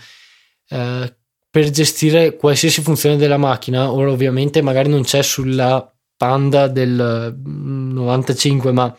uh, 0.70 1.14
per 1.50 1.70
gestire 1.70 2.36
qualsiasi 2.36 2.82
funzione 2.82 3.18
della 3.18 3.38
macchina. 3.38 3.92
Ora, 3.92 4.12
ovviamente, 4.12 4.62
magari 4.62 4.90
non 4.90 5.04
c'è 5.04 5.22
sulla 5.24 5.92
Panda 6.16 6.68
del 6.68 7.36
95, 7.44 8.72
mm, 8.72 8.76
ma 8.76 8.98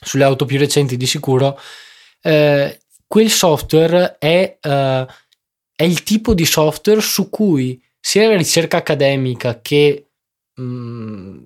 sulle 0.00 0.24
auto 0.24 0.44
più 0.44 0.58
recenti 0.58 0.96
di 0.96 1.06
sicuro. 1.06 1.58
Eh, 2.20 2.78
quel 3.06 3.30
software 3.30 4.16
è, 4.18 4.58
uh, 4.62 5.06
è, 5.74 5.82
il 5.82 6.02
tipo 6.02 6.34
di 6.34 6.46
software 6.46 7.00
su 7.00 7.28
cui 7.28 7.82
sia 8.00 8.28
la 8.28 8.36
ricerca 8.36 8.78
accademica 8.78 9.60
che 9.60 10.06
mh, 10.54 10.62
mm, 10.62 11.38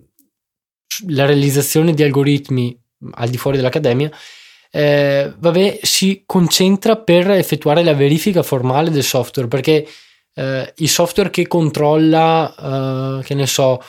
la 1.09 1.27
realizzazione 1.27 1.93
di 1.93 2.03
algoritmi 2.03 2.79
al 3.13 3.29
di 3.29 3.37
fuori 3.37 3.57
dell'accademia 3.57 4.11
eh, 4.71 5.33
vabbè, 5.37 5.81
si 5.83 6.23
concentra 6.27 6.97
per 6.97 7.31
effettuare 7.31 7.83
la 7.83 7.95
verifica 7.95 8.43
formale 8.43 8.91
del 8.91 9.03
software 9.03 9.49
perché 9.49 9.87
eh, 10.39 10.73
il 10.77 10.89
software 10.89 11.31
che 11.31 11.47
controlla, 11.47 13.19
eh, 13.21 13.25
che 13.25 13.35
ne 13.35 13.47
so, 13.47 13.83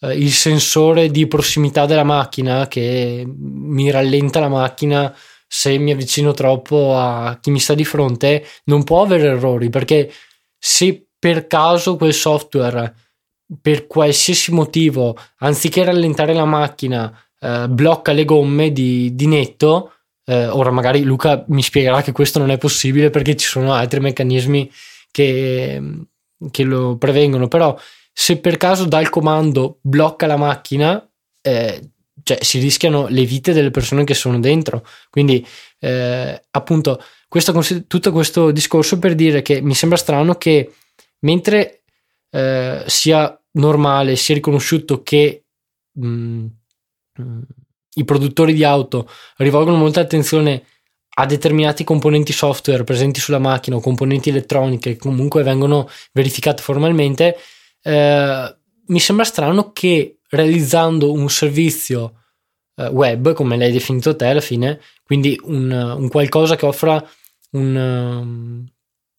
eh, 0.00 0.16
il 0.16 0.32
sensore 0.32 1.10
di 1.10 1.26
prossimità 1.26 1.84
della 1.84 2.04
macchina 2.04 2.66
che 2.68 3.24
mi 3.26 3.90
rallenta 3.90 4.40
la 4.40 4.48
macchina 4.48 5.14
se 5.46 5.76
mi 5.78 5.90
avvicino 5.90 6.32
troppo 6.32 6.96
a 6.96 7.38
chi 7.40 7.50
mi 7.50 7.58
sta 7.58 7.74
di 7.74 7.84
fronte, 7.84 8.46
non 8.64 8.84
può 8.84 9.02
avere 9.02 9.28
errori 9.28 9.68
perché 9.68 10.10
se 10.58 11.06
per 11.18 11.46
caso 11.46 11.96
quel 11.96 12.14
software 12.14 12.94
per 13.60 13.86
qualsiasi 13.86 14.52
motivo, 14.52 15.16
anziché 15.38 15.84
rallentare 15.84 16.32
la 16.34 16.44
macchina, 16.44 17.12
eh, 17.40 17.66
blocca 17.68 18.12
le 18.12 18.24
gomme 18.24 18.72
di, 18.72 19.14
di 19.14 19.26
netto, 19.26 19.94
eh, 20.24 20.46
ora 20.46 20.70
magari 20.70 21.02
Luca 21.02 21.44
mi 21.48 21.62
spiegherà 21.62 22.00
che 22.02 22.12
questo 22.12 22.38
non 22.38 22.50
è 22.50 22.58
possibile 22.58 23.10
perché 23.10 23.36
ci 23.36 23.46
sono 23.46 23.72
altri 23.72 23.98
meccanismi 23.98 24.70
che, 25.10 25.80
che 26.50 26.62
lo 26.62 26.96
prevengono, 26.96 27.48
però 27.48 27.78
se 28.12 28.38
per 28.38 28.56
caso 28.56 28.84
dal 28.84 29.08
comando 29.08 29.78
blocca 29.82 30.26
la 30.26 30.36
macchina, 30.36 31.08
eh, 31.40 31.90
cioè 32.22 32.38
si 32.42 32.58
rischiano 32.58 33.06
le 33.08 33.24
vite 33.24 33.52
delle 33.52 33.70
persone 33.70 34.04
che 34.04 34.14
sono 34.14 34.38
dentro. 34.38 34.84
Quindi, 35.08 35.46
eh, 35.78 36.42
appunto, 36.50 37.02
questo, 37.28 37.86
tutto 37.86 38.12
questo 38.12 38.50
discorso 38.50 38.98
per 38.98 39.14
dire 39.14 39.42
che 39.42 39.60
mi 39.60 39.74
sembra 39.74 39.98
strano 39.98 40.34
che 40.34 40.72
mentre 41.20 41.82
eh, 42.30 42.84
sia 42.86 43.40
normale, 43.52 44.16
sia 44.16 44.34
riconosciuto 44.34 45.02
che 45.02 45.44
mh, 45.92 46.06
mm, 46.06 46.46
mm, 47.20 47.40
i 47.94 48.04
produttori 48.04 48.52
di 48.52 48.64
auto 48.64 49.08
rivolgono 49.36 49.76
molta 49.76 50.00
attenzione 50.00 50.64
a 51.20 51.26
determinati 51.26 51.84
componenti 51.84 52.32
software 52.32 52.82
presenti 52.82 53.20
sulla 53.20 53.38
macchina 53.38 53.76
o 53.76 53.80
componenti 53.80 54.30
elettroniche 54.30 54.92
che 54.92 54.98
comunque 54.98 55.42
vengono 55.42 55.88
verificate 56.12 56.62
formalmente, 56.62 57.36
eh, 57.82 58.56
mi 58.86 59.00
sembra 59.00 59.24
strano 59.26 59.70
che 59.72 60.20
realizzando 60.30 61.12
un 61.12 61.28
servizio 61.28 62.22
eh, 62.76 62.86
web, 62.86 63.34
come 63.34 63.58
l'hai 63.58 63.70
definito 63.70 64.16
te 64.16 64.26
alla 64.26 64.40
fine, 64.40 64.80
quindi 65.04 65.38
un, 65.44 65.70
un 65.70 66.08
qualcosa 66.08 66.56
che 66.56 66.64
offra 66.64 67.06
un, 67.50 67.76
um, 67.76 68.66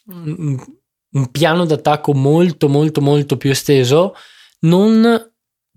un, 0.08 0.58
un 1.12 1.32
piano 1.32 1.66
d'attacco 1.66 2.14
molto 2.14 2.68
molto 2.68 3.02
molto 3.02 3.38
più 3.38 3.52
esteso, 3.52 4.16
non 4.62 5.32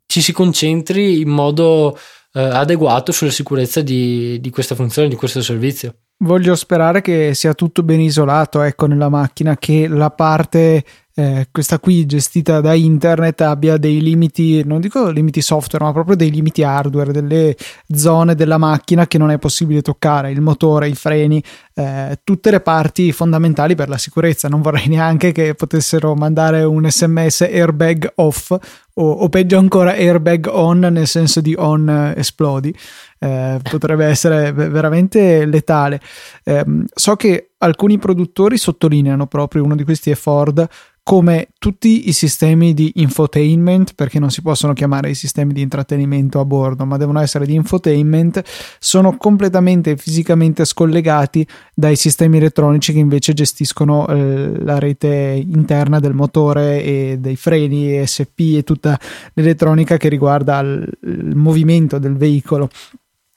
ci 0.07 0.23
si 0.23 0.33
concentri 0.33 1.21
in 1.21 1.29
modo 1.29 1.99
eh, 2.33 2.41
adeguato 2.41 3.13
sulla 3.13 3.31
sicurezza 3.31 3.83
di, 3.83 4.41
di 4.41 4.51
questa 4.51 4.75
funzione, 4.75 5.09
di 5.09 5.17
questo 5.17 5.43
servizio. 5.43 5.99
Voglio 6.19 6.55
sperare 6.55 7.01
che 7.01 7.35
sia 7.35 7.55
tutto 7.55 7.83
ben 7.83 8.01
isolato, 8.01 8.63
ecco, 8.63 8.87
nella 8.87 9.09
macchina, 9.09 9.57
che 9.57 9.89
la 9.89 10.11
parte 10.11 10.85
eh, 11.17 11.47
questa 11.53 11.79
qui 11.79 12.07
gestita 12.07 12.61
da 12.61 12.75
internet 12.75 13.41
abbia 13.43 13.77
dei 13.77 14.01
limiti, 14.01 14.65
non 14.65 14.81
dico 14.81 15.11
limiti 15.11 15.41
software, 15.41 15.85
ma 15.85 15.93
proprio 15.93 16.17
dei 16.17 16.31
limiti 16.31 16.65
hardware, 16.65 17.13
delle 17.13 17.57
zone 17.95 18.35
della 18.35 18.59
macchina 18.59 19.07
che 19.07 19.17
non 19.17 19.31
è 19.31 19.39
possibile 19.39 19.81
toccare, 19.81 20.33
il 20.33 20.41
motore, 20.41 20.89
i 20.89 20.95
freni, 20.97 21.43
eh, 21.75 22.19
tutte 22.25 22.51
le 22.51 22.61
parti 22.61 23.13
fondamentali 23.13 23.77
per 23.77 23.89
la 23.89 23.99
sicurezza. 23.99 24.49
Non 24.49 24.61
vorrei 24.61 24.89
neanche 24.91 25.31
che 25.31 25.55
potessero 25.55 26.15
mandare 26.17 26.65
un 26.65 26.89
sms 26.91 27.43
airbag 27.43 28.13
off 28.17 28.57
o, 28.95 29.11
o 29.11 29.29
peggio 29.29 29.59
ancora 29.59 29.93
airbag 29.93 30.49
on 30.51 30.79
nel 30.79 31.07
senso 31.07 31.41
di 31.41 31.55
on 31.57 31.89
eh, 31.89 32.15
esplodi. 32.19 32.75
Eh, 33.19 33.59
potrebbe 33.63 34.05
essere 34.07 34.53
veramente 34.53 35.47
letale. 35.47 36.01
Eh, 36.45 36.65
so 36.95 37.17
che 37.17 37.53
alcuni 37.59 37.99
produttori 37.99 38.57
sottolineano 38.59 39.27
proprio 39.27 39.65
uno 39.65 39.75
di 39.75 39.85
questi 39.85 40.11
è 40.11 40.15
Ford 40.15 40.69
come 41.05 41.49
tutti 41.59 42.09
i 42.09 42.13
sistemi 42.13 42.73
di 42.73 42.93
infotainment, 42.95 43.93
perché 43.95 44.19
non 44.19 44.31
si 44.31 44.41
possono 44.41 44.73
chiamare 44.73 45.11
i 45.11 45.15
sistemi 45.15 45.53
di 45.53 45.61
intrattenimento 45.61 46.41
a 46.41 46.47
bordo, 46.47 46.87
ma 46.87 46.97
devono 46.97 47.21
essere 47.21 47.45
di 47.45 47.55
infotainment, 47.55 48.43
sono 48.79 49.19
completamente 49.19 49.99
fisicamente 49.99 50.65
scollegati 50.65 51.47
dai 51.75 51.95
sistemi 51.95 52.39
elettronici 52.39 52.95
che 52.95 53.01
invece 53.01 53.35
gestiscono 53.35 54.09
eh, 54.09 54.65
la 54.65 54.79
rete 54.79 55.45
interna 55.47 56.01
del 56.01 56.15
motore 56.15 56.83
e 56.83 57.17
dei 57.21 57.37
freni, 57.37 57.99
ESP 57.99 58.41
e 58.57 58.63
tutta 58.65 58.99
l'elettronica 59.35 59.99
che 59.99 60.09
riguarda 60.09 60.59
il, 60.61 60.91
il 61.03 61.37
movimento 61.37 61.99
del 61.99 62.17
veicolo. 62.17 62.71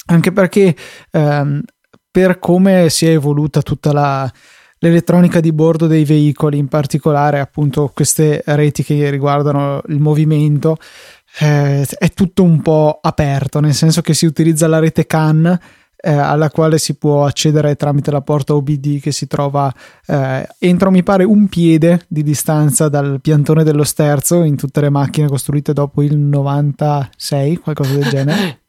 Anche 0.05 0.31
perché 0.31 0.73
ehm, 1.11 1.61
per 2.09 2.39
come 2.39 2.89
si 2.89 3.07
è 3.07 3.09
evoluta 3.09 3.61
tutta 3.61 3.91
la 3.91 4.31
l'elettronica 4.79 5.39
di 5.39 5.51
bordo 5.51 5.87
dei 5.87 6.05
veicoli, 6.05 6.57
in 6.57 6.67
particolare 6.67 7.39
appunto 7.39 7.91
queste 7.93 8.41
reti 8.45 8.83
che 8.83 9.09
riguardano 9.09 9.81
il 9.87 9.99
movimento, 9.99 10.77
eh, 11.39 11.85
è 11.85 12.11
tutto 12.11 12.43
un 12.43 12.61
po' 12.61 12.99
aperto, 13.01 13.59
nel 13.59 13.73
senso 13.73 14.01
che 14.01 14.13
si 14.13 14.25
utilizza 14.25 14.67
la 14.67 14.79
rete 14.79 15.05
CAN 15.05 15.59
eh, 15.99 16.11
alla 16.11 16.49
quale 16.51 16.77
si 16.77 16.95
può 16.95 17.25
accedere 17.25 17.75
tramite 17.75 18.11
la 18.11 18.21
porta 18.21 18.53
OBD 18.53 18.99
che 18.99 19.11
si 19.11 19.25
trova 19.25 19.73
eh, 20.05 20.47
entro 20.59 20.91
mi 20.91 21.01
pare 21.01 21.23
un 21.23 21.47
piede 21.47 22.05
di 22.07 22.21
distanza 22.21 22.87
dal 22.87 23.19
piantone 23.19 23.63
dello 23.63 23.83
sterzo 23.83 24.43
in 24.43 24.55
tutte 24.55 24.79
le 24.79 24.89
macchine 24.89 25.27
costruite 25.27 25.73
dopo 25.73 26.03
il 26.03 26.17
96 26.17 27.57
qualcosa 27.57 27.93
del 27.93 28.07
genere. 28.09 28.59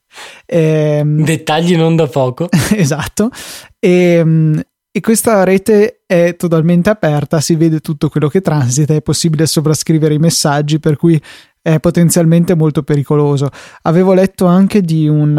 Eh, 0.46 1.02
dettagli 1.04 1.76
non 1.76 1.96
da 1.96 2.06
poco. 2.06 2.48
Esatto. 2.74 3.30
E, 3.78 3.90
ehm, 3.90 4.62
e 4.98 5.00
questa 5.00 5.44
rete 5.44 6.00
è 6.06 6.34
totalmente 6.36 6.90
aperta, 6.90 7.40
si 7.40 7.54
vede 7.54 7.78
tutto 7.78 8.08
quello 8.08 8.26
che 8.26 8.40
transita, 8.40 8.94
è 8.94 9.00
possibile 9.00 9.46
sovrascrivere 9.46 10.14
i 10.14 10.18
messaggi, 10.18 10.80
per 10.80 10.96
cui 10.96 11.22
è 11.62 11.78
potenzialmente 11.78 12.56
molto 12.56 12.82
pericoloso. 12.82 13.48
Avevo 13.82 14.12
letto 14.12 14.46
anche 14.46 14.80
di 14.80 15.06
un, 15.06 15.36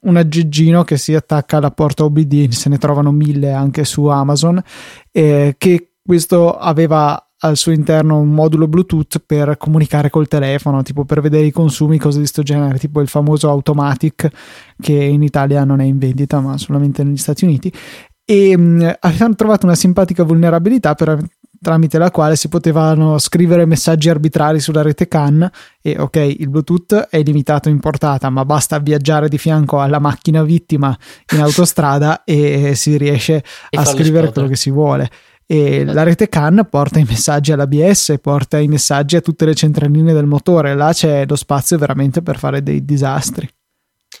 un 0.00 0.16
aggeggino 0.16 0.82
che 0.82 0.96
si 0.96 1.14
attacca 1.14 1.58
alla 1.58 1.70
porta 1.70 2.02
OBD, 2.02 2.48
se 2.48 2.68
ne 2.68 2.78
trovano 2.78 3.12
mille 3.12 3.52
anche 3.52 3.84
su 3.84 4.06
Amazon, 4.06 4.60
eh, 5.12 5.54
che 5.56 5.90
questo 6.04 6.58
aveva 6.58 7.28
al 7.38 7.56
suo 7.56 7.70
interno 7.70 8.18
un 8.18 8.30
modulo 8.30 8.66
Bluetooth 8.66 9.22
per 9.24 9.56
comunicare 9.56 10.10
col 10.10 10.26
telefono, 10.26 10.82
tipo 10.82 11.04
per 11.04 11.20
vedere 11.20 11.46
i 11.46 11.52
consumi, 11.52 11.98
cose 11.98 12.14
di 12.14 12.22
questo 12.22 12.42
genere, 12.42 12.78
tipo 12.78 13.00
il 13.00 13.06
famoso 13.06 13.48
Automatic 13.50 14.28
che 14.80 14.94
in 14.94 15.22
Italia 15.22 15.62
non 15.62 15.80
è 15.80 15.84
in 15.84 15.98
vendita 15.98 16.40
ma 16.40 16.58
solamente 16.58 17.04
negli 17.04 17.18
Stati 17.18 17.44
Uniti 17.44 17.72
e 18.24 18.56
mh, 18.56 18.62
mm, 18.62 18.88
avevano 19.00 19.34
trovato 19.34 19.66
una 19.66 19.74
simpatica 19.74 20.22
vulnerabilità 20.22 20.94
per, 20.94 21.22
tramite 21.64 21.98
la 21.98 22.10
quale 22.10 22.36
si 22.36 22.48
potevano 22.48 23.18
scrivere 23.18 23.64
messaggi 23.64 24.10
arbitrari 24.10 24.60
sulla 24.60 24.82
rete 24.82 25.08
CAN 25.08 25.50
e 25.80 25.98
ok 25.98 26.16
il 26.38 26.48
Bluetooth 26.50 26.94
è 27.08 27.22
limitato 27.22 27.70
in 27.70 27.80
portata 27.80 28.28
ma 28.28 28.44
basta 28.44 28.78
viaggiare 28.78 29.28
di 29.28 29.38
fianco 29.38 29.80
alla 29.80 29.98
macchina 29.98 30.42
vittima 30.42 30.96
in 31.32 31.40
autostrada 31.40 32.22
e 32.24 32.74
si 32.74 32.96
riesce 32.98 33.42
e 33.70 33.78
a 33.78 33.84
scrivere 33.84 34.30
quello 34.30 34.46
che 34.46 34.56
si 34.56 34.70
vuole 34.70 35.10
e 35.46 35.76
esatto. 35.76 35.92
la 35.92 36.02
rete 36.04 36.28
CAN 36.28 36.66
porta 36.70 36.98
i 36.98 37.04
messaggi 37.06 37.52
all'ABS, 37.52 38.14
porta 38.20 38.58
i 38.58 38.66
messaggi 38.66 39.16
a 39.16 39.20
tutte 39.20 39.44
le 39.44 39.54
centraline 39.54 40.14
del 40.14 40.26
motore, 40.26 40.74
là 40.74 40.90
c'è 40.92 41.26
lo 41.26 41.36
spazio 41.36 41.76
veramente 41.76 42.22
per 42.22 42.38
fare 42.38 42.62
dei 42.62 42.82
disastri. 42.82 43.46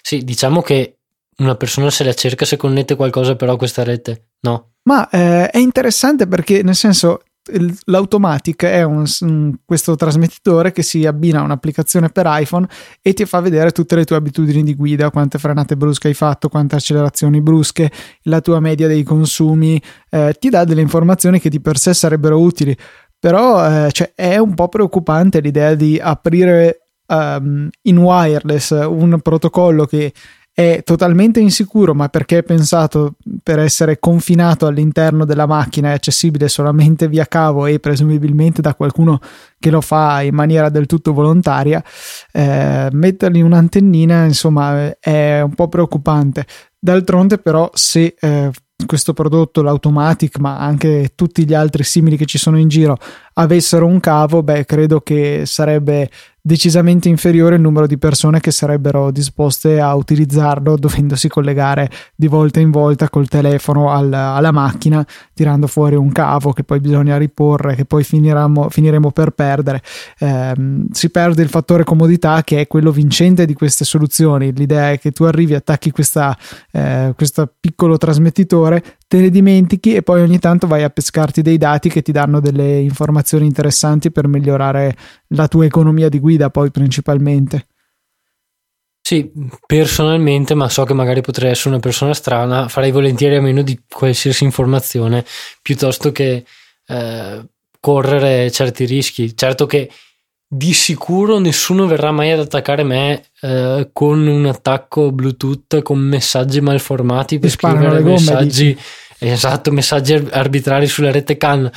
Sì, 0.02 0.22
diciamo 0.22 0.60
che 0.60 0.98
una 1.38 1.54
persona 1.56 1.90
se 1.90 2.04
la 2.04 2.14
cerca 2.14 2.44
se 2.44 2.56
connette 2.56 2.96
qualcosa 2.96 3.36
però 3.36 3.52
a 3.54 3.56
questa 3.56 3.82
rete, 3.82 4.30
no? 4.40 4.74
Ma 4.84 5.08
eh, 5.08 5.48
è 5.48 5.58
interessante 5.58 6.26
perché 6.26 6.62
nel 6.62 6.74
senso 6.74 7.22
l'Automatic 7.86 8.64
è 8.64 8.82
un, 8.82 9.04
questo 9.64 9.96
trasmettitore 9.96 10.72
che 10.72 10.82
si 10.82 11.04
abbina 11.04 11.40
a 11.40 11.42
un'applicazione 11.42 12.08
per 12.08 12.24
iPhone 12.28 12.66
e 13.02 13.12
ti 13.12 13.26
fa 13.26 13.40
vedere 13.40 13.70
tutte 13.70 13.96
le 13.96 14.04
tue 14.04 14.16
abitudini 14.16 14.62
di 14.62 14.74
guida, 14.74 15.10
quante 15.10 15.38
frenate 15.38 15.76
brusche 15.76 16.08
hai 16.08 16.14
fatto, 16.14 16.48
quante 16.48 16.76
accelerazioni 16.76 17.42
brusche, 17.42 17.90
la 18.22 18.40
tua 18.40 18.60
media 18.60 18.86
dei 18.86 19.02
consumi, 19.02 19.80
eh, 20.10 20.34
ti 20.38 20.48
dà 20.48 20.64
delle 20.64 20.80
informazioni 20.80 21.38
che 21.38 21.50
di 21.50 21.60
per 21.60 21.76
sé 21.76 21.92
sarebbero 21.92 22.40
utili, 22.40 22.74
però 23.18 23.86
eh, 23.86 23.92
cioè, 23.92 24.12
è 24.14 24.38
un 24.38 24.54
po' 24.54 24.68
preoccupante 24.68 25.40
l'idea 25.40 25.74
di 25.74 25.98
aprire 26.02 26.88
um, 27.08 27.68
in 27.82 27.98
wireless 27.98 28.70
un 28.70 29.18
protocollo 29.20 29.84
che 29.84 30.12
è 30.56 30.82
totalmente 30.84 31.40
insicuro, 31.40 31.94
ma 31.94 32.08
perché 32.08 32.38
è 32.38 32.42
pensato 32.44 33.14
per 33.42 33.58
essere 33.58 33.98
confinato 33.98 34.66
all'interno 34.66 35.24
della 35.24 35.46
macchina, 35.46 35.88
è 35.90 35.94
accessibile 35.94 36.46
solamente 36.46 37.08
via 37.08 37.26
cavo 37.26 37.66
e 37.66 37.80
presumibilmente 37.80 38.62
da 38.62 38.76
qualcuno 38.76 39.18
che 39.58 39.70
lo 39.70 39.80
fa 39.80 40.22
in 40.22 40.34
maniera 40.34 40.68
del 40.68 40.86
tutto 40.86 41.12
volontaria, 41.12 41.82
eh, 42.30 42.88
mettergli 42.92 43.40
un'antennina, 43.40 44.26
insomma, 44.26 44.96
è 45.00 45.40
un 45.40 45.54
po' 45.54 45.66
preoccupante. 45.66 46.46
D'altronde, 46.78 47.38
però, 47.38 47.68
se 47.74 48.14
eh, 48.16 48.50
questo 48.86 49.12
prodotto, 49.12 49.60
l'Automatic, 49.60 50.38
ma 50.38 50.58
anche 50.58 51.12
tutti 51.16 51.44
gli 51.44 51.54
altri 51.54 51.82
simili 51.82 52.16
che 52.16 52.26
ci 52.26 52.38
sono 52.38 52.58
in 52.58 52.68
giro, 52.68 52.96
avessero 53.34 53.86
un 53.86 54.00
cavo, 54.00 54.42
beh, 54.42 54.64
credo 54.64 55.00
che 55.00 55.42
sarebbe 55.44 56.10
decisamente 56.46 57.08
inferiore 57.08 57.54
il 57.54 57.62
numero 57.62 57.86
di 57.86 57.96
persone 57.96 58.38
che 58.38 58.50
sarebbero 58.50 59.10
disposte 59.10 59.80
a 59.80 59.94
utilizzarlo 59.94 60.76
dovendosi 60.76 61.26
collegare 61.26 61.88
di 62.14 62.26
volta 62.26 62.60
in 62.60 62.70
volta 62.70 63.08
col 63.08 63.28
telefono 63.28 63.90
al, 63.90 64.12
alla 64.12 64.52
macchina 64.52 65.04
tirando 65.32 65.66
fuori 65.66 65.94
un 65.94 66.12
cavo 66.12 66.52
che 66.52 66.62
poi 66.62 66.80
bisogna 66.80 67.16
riporre 67.16 67.74
che 67.74 67.86
poi 67.86 68.04
finiremo, 68.04 68.68
finiremo 68.68 69.10
per 69.10 69.30
perdere. 69.30 69.80
Eh, 70.18 70.84
si 70.90 71.08
perde 71.08 71.42
il 71.42 71.48
fattore 71.48 71.82
comodità 71.82 72.42
che 72.44 72.60
è 72.60 72.66
quello 72.66 72.90
vincente 72.90 73.46
di 73.46 73.54
queste 73.54 73.86
soluzioni. 73.86 74.52
L'idea 74.52 74.90
è 74.90 74.98
che 74.98 75.12
tu 75.12 75.24
arrivi 75.24 75.54
attacchi 75.54 75.90
questa, 75.92 76.36
eh, 76.72 77.14
questo 77.16 77.50
piccolo 77.58 77.96
trasmettitore 77.96 78.82
te 79.06 79.20
ne 79.20 79.30
dimentichi 79.30 79.94
e 79.94 80.02
poi 80.02 80.22
ogni 80.22 80.38
tanto 80.38 80.66
vai 80.66 80.82
a 80.82 80.90
pescarti 80.90 81.42
dei 81.42 81.58
dati 81.58 81.88
che 81.88 82.02
ti 82.02 82.12
danno 82.12 82.40
delle 82.40 82.80
informazioni 82.80 83.46
interessanti 83.46 84.10
per 84.10 84.28
migliorare 84.28 84.96
la 85.28 85.48
tua 85.48 85.64
economia 85.64 86.08
di 86.08 86.18
guida 86.18 86.50
poi 86.50 86.70
principalmente. 86.70 87.66
Sì, 89.06 89.30
personalmente, 89.66 90.54
ma 90.54 90.70
so 90.70 90.84
che 90.84 90.94
magari 90.94 91.20
potrei 91.20 91.50
essere 91.50 91.68
una 91.68 91.78
persona 91.78 92.14
strana, 92.14 92.68
farei 92.68 92.90
volentieri 92.90 93.36
a 93.36 93.42
meno 93.42 93.60
di 93.60 93.78
qualsiasi 93.86 94.44
informazione 94.44 95.26
piuttosto 95.60 96.10
che 96.10 96.44
eh, 96.86 97.44
correre 97.80 98.50
certi 98.50 98.86
rischi. 98.86 99.36
Certo 99.36 99.66
che 99.66 99.90
di 100.56 100.72
sicuro 100.72 101.38
nessuno 101.38 101.86
verrà 101.86 102.12
mai 102.12 102.30
ad 102.30 102.38
attaccare 102.38 102.84
me 102.84 103.24
eh, 103.40 103.90
con 103.92 104.24
un 104.24 104.46
attacco 104.46 105.10
Bluetooth 105.10 105.82
con 105.82 105.98
messaggi 105.98 106.60
malformati 106.60 107.40
per 107.40 107.50
scrivere 107.50 108.00
messaggi. 108.00 108.78
Esatto, 109.18 109.72
messaggi 109.72 110.12
arbitrari 110.12 110.86
sulla 110.86 111.10
rete 111.10 111.36
CAN. 111.36 111.68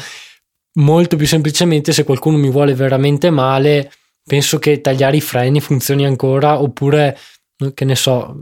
Molto 0.73 1.15
più 1.15 1.25
semplicemente, 1.25 1.91
se 1.91 2.03
qualcuno 2.03 2.37
mi 2.37 2.51
vuole 2.51 2.75
veramente 2.75 3.31
male, 3.31 3.91
penso 4.23 4.59
che 4.59 4.79
tagliare 4.79 5.17
i 5.17 5.21
freni 5.21 5.59
funzioni 5.59 6.05
ancora, 6.05 6.61
oppure 6.61 7.17
che 7.73 7.83
ne 7.85 7.95
so, 7.95 8.35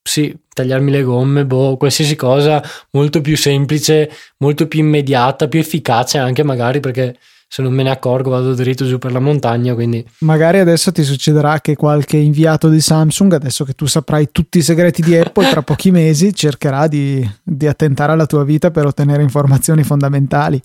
sì, 0.00 0.32
tagliarmi 0.54 0.92
le 0.92 1.02
gomme, 1.02 1.44
boh, 1.44 1.76
qualsiasi 1.76 2.14
cosa 2.14 2.62
molto 2.92 3.20
più 3.20 3.36
semplice, 3.36 4.10
molto 4.38 4.68
più 4.68 4.78
immediata, 4.78 5.48
più 5.48 5.58
efficace 5.58 6.18
anche 6.18 6.44
magari 6.44 6.78
perché 6.78 7.16
se 7.52 7.62
non 7.62 7.72
me 7.72 7.82
ne 7.82 7.90
accorgo 7.90 8.30
vado 8.30 8.54
dritto 8.54 8.86
giù 8.86 8.98
per 8.98 9.10
la 9.10 9.18
montagna. 9.18 9.74
Quindi. 9.74 10.06
Magari 10.18 10.60
adesso 10.60 10.92
ti 10.92 11.02
succederà 11.02 11.60
che 11.60 11.74
qualche 11.74 12.16
inviato 12.16 12.68
di 12.68 12.80
Samsung, 12.80 13.32
adesso 13.32 13.64
che 13.64 13.72
tu 13.72 13.86
saprai 13.86 14.28
tutti 14.30 14.58
i 14.58 14.62
segreti 14.62 15.02
di 15.02 15.16
Apple, 15.16 15.50
tra 15.50 15.62
pochi 15.62 15.90
mesi 15.90 16.32
cercherà 16.32 16.86
di, 16.86 17.28
di 17.42 17.66
attentare 17.66 18.12
alla 18.12 18.26
tua 18.26 18.44
vita 18.44 18.70
per 18.70 18.86
ottenere 18.86 19.24
informazioni 19.24 19.82
fondamentali. 19.82 20.62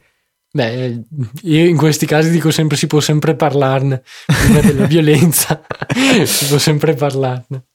Beh, 0.52 1.02
io 1.42 1.66
in 1.66 1.76
questi 1.76 2.06
casi 2.06 2.30
dico 2.30 2.52
sempre 2.52 2.78
si 2.78 2.86
può 2.86 3.00
sempre 3.00 3.36
parlarne, 3.36 4.04
prima 4.28 4.62
della 4.62 4.86
violenza 4.88 5.60
si 6.24 6.46
può 6.46 6.60
sempre 6.60 6.94
parlarne. 6.94 7.66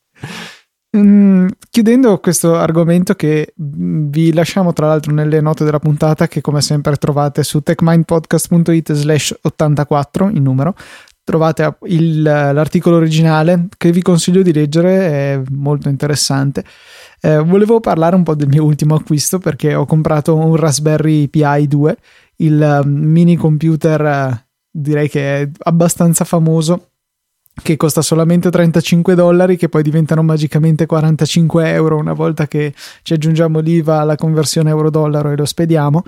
Mm, 0.95 1.47
chiudendo 1.69 2.19
questo 2.19 2.57
argomento 2.57 3.13
che 3.15 3.53
vi 3.55 4.33
lasciamo 4.33 4.73
tra 4.73 4.87
l'altro 4.87 5.13
nelle 5.13 5.39
note 5.39 5.63
della 5.63 5.79
puntata 5.79 6.27
che 6.27 6.41
come 6.41 6.59
sempre 6.59 6.97
trovate 6.97 7.43
su 7.43 7.61
techmindpodcast.it 7.61 8.91
slash 8.91 9.37
84 9.41 10.29
in 10.29 10.43
numero. 10.43 10.75
Trovate 11.23 11.77
il, 11.83 12.21
l'articolo 12.21 12.97
originale 12.97 13.67
che 13.77 13.91
vi 13.91 14.01
consiglio 14.01 14.41
di 14.41 14.51
leggere 14.51 15.07
è 15.07 15.41
molto 15.51 15.87
interessante. 15.87 16.65
Eh, 17.21 17.37
volevo 17.37 17.79
parlare 17.79 18.15
un 18.15 18.23
po' 18.23 18.35
del 18.35 18.49
mio 18.49 18.65
ultimo 18.65 18.95
acquisto 18.95 19.39
perché 19.39 19.73
ho 19.75 19.85
comprato 19.85 20.35
un 20.35 20.55
Raspberry 20.57 21.29
Pi 21.29 21.67
2 21.67 21.97
il 22.37 22.81
mini 22.85 23.35
computer 23.37 24.01
eh, 24.01 24.45
direi 24.69 25.07
che 25.07 25.41
è 25.41 25.49
abbastanza 25.63 26.25
famoso 26.25 26.90
che 27.53 27.77
costa 27.77 28.01
solamente 28.01 28.49
35 28.49 29.13
dollari 29.13 29.57
che 29.57 29.69
poi 29.69 29.83
diventano 29.83 30.23
magicamente 30.23 30.85
45 30.85 31.69
euro 31.71 31.97
una 31.97 32.13
volta 32.13 32.47
che 32.47 32.73
ci 33.03 33.13
aggiungiamo 33.13 33.59
l'IVA 33.59 33.99
alla 33.99 34.15
conversione 34.15 34.69
euro-dollaro 34.69 35.31
e 35.31 35.35
lo 35.35 35.45
spediamo 35.45 36.03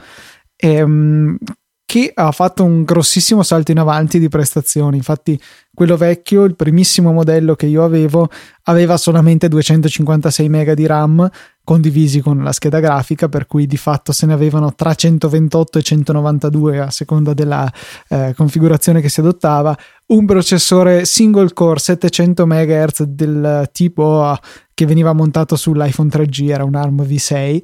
ehm, 0.56 1.38
che 1.86 2.12
ha 2.12 2.32
fatto 2.32 2.64
un 2.64 2.84
grossissimo 2.84 3.44
salto 3.44 3.72
in 3.72 3.78
avanti 3.78 4.18
di 4.18 4.28
prestazioni. 4.28 4.98
Infatti, 4.98 5.40
quello 5.72 5.96
vecchio, 5.96 6.44
il 6.44 6.56
primissimo 6.56 7.12
modello 7.12 7.56
che 7.56 7.68
io 7.68 7.84
avevo, 7.84 8.30
aveva 8.64 8.98
solamente 8.98 9.48
256 9.48 10.50
MB 10.50 10.72
di 10.72 10.86
RAM 10.88 11.30
condivisi 11.64 12.20
con 12.20 12.44
la 12.44 12.52
scheda 12.52 12.80
grafica, 12.80 13.30
per 13.30 13.48
cui 13.48 13.66
di 13.66 13.78
fatto 13.78 14.12
se 14.12 14.26
ne 14.26 14.34
avevano 14.34 14.74
tra 14.74 14.94
128 14.94 15.80
e 15.80 15.82
192 15.82 16.80
a 16.80 16.90
seconda 16.90 17.34
della 17.34 17.72
eh, 18.10 18.34
configurazione 18.36 19.02
che 19.02 19.10
si 19.10 19.22
adottava. 19.22 19.78
Un 20.08 20.26
processore 20.26 21.06
single 21.06 21.54
core 21.54 21.80
700 21.80 22.46
MHz 22.46 23.04
del 23.04 23.70
tipo 23.72 24.38
che 24.74 24.86
veniva 24.86 25.14
montato 25.14 25.56
sull'iPhone 25.56 26.10
3G, 26.10 26.50
era 26.50 26.64
un 26.64 26.76
ARM 26.76 27.02
V6 27.04 27.62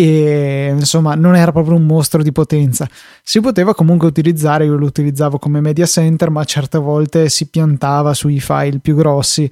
e 0.00 0.72
insomma 0.78 1.16
non 1.16 1.34
era 1.34 1.50
proprio 1.50 1.74
un 1.74 1.84
mostro 1.84 2.22
di 2.22 2.30
potenza. 2.30 2.88
Si 3.20 3.40
poteva 3.40 3.74
comunque 3.74 4.06
utilizzare, 4.06 4.64
io 4.64 4.76
lo 4.76 4.86
utilizzavo 4.86 5.40
come 5.40 5.60
media 5.60 5.86
center, 5.86 6.30
ma 6.30 6.44
certe 6.44 6.78
volte 6.78 7.28
si 7.28 7.48
piantava 7.48 8.14
sui 8.14 8.38
file 8.38 8.78
più 8.78 8.94
grossi, 8.94 9.50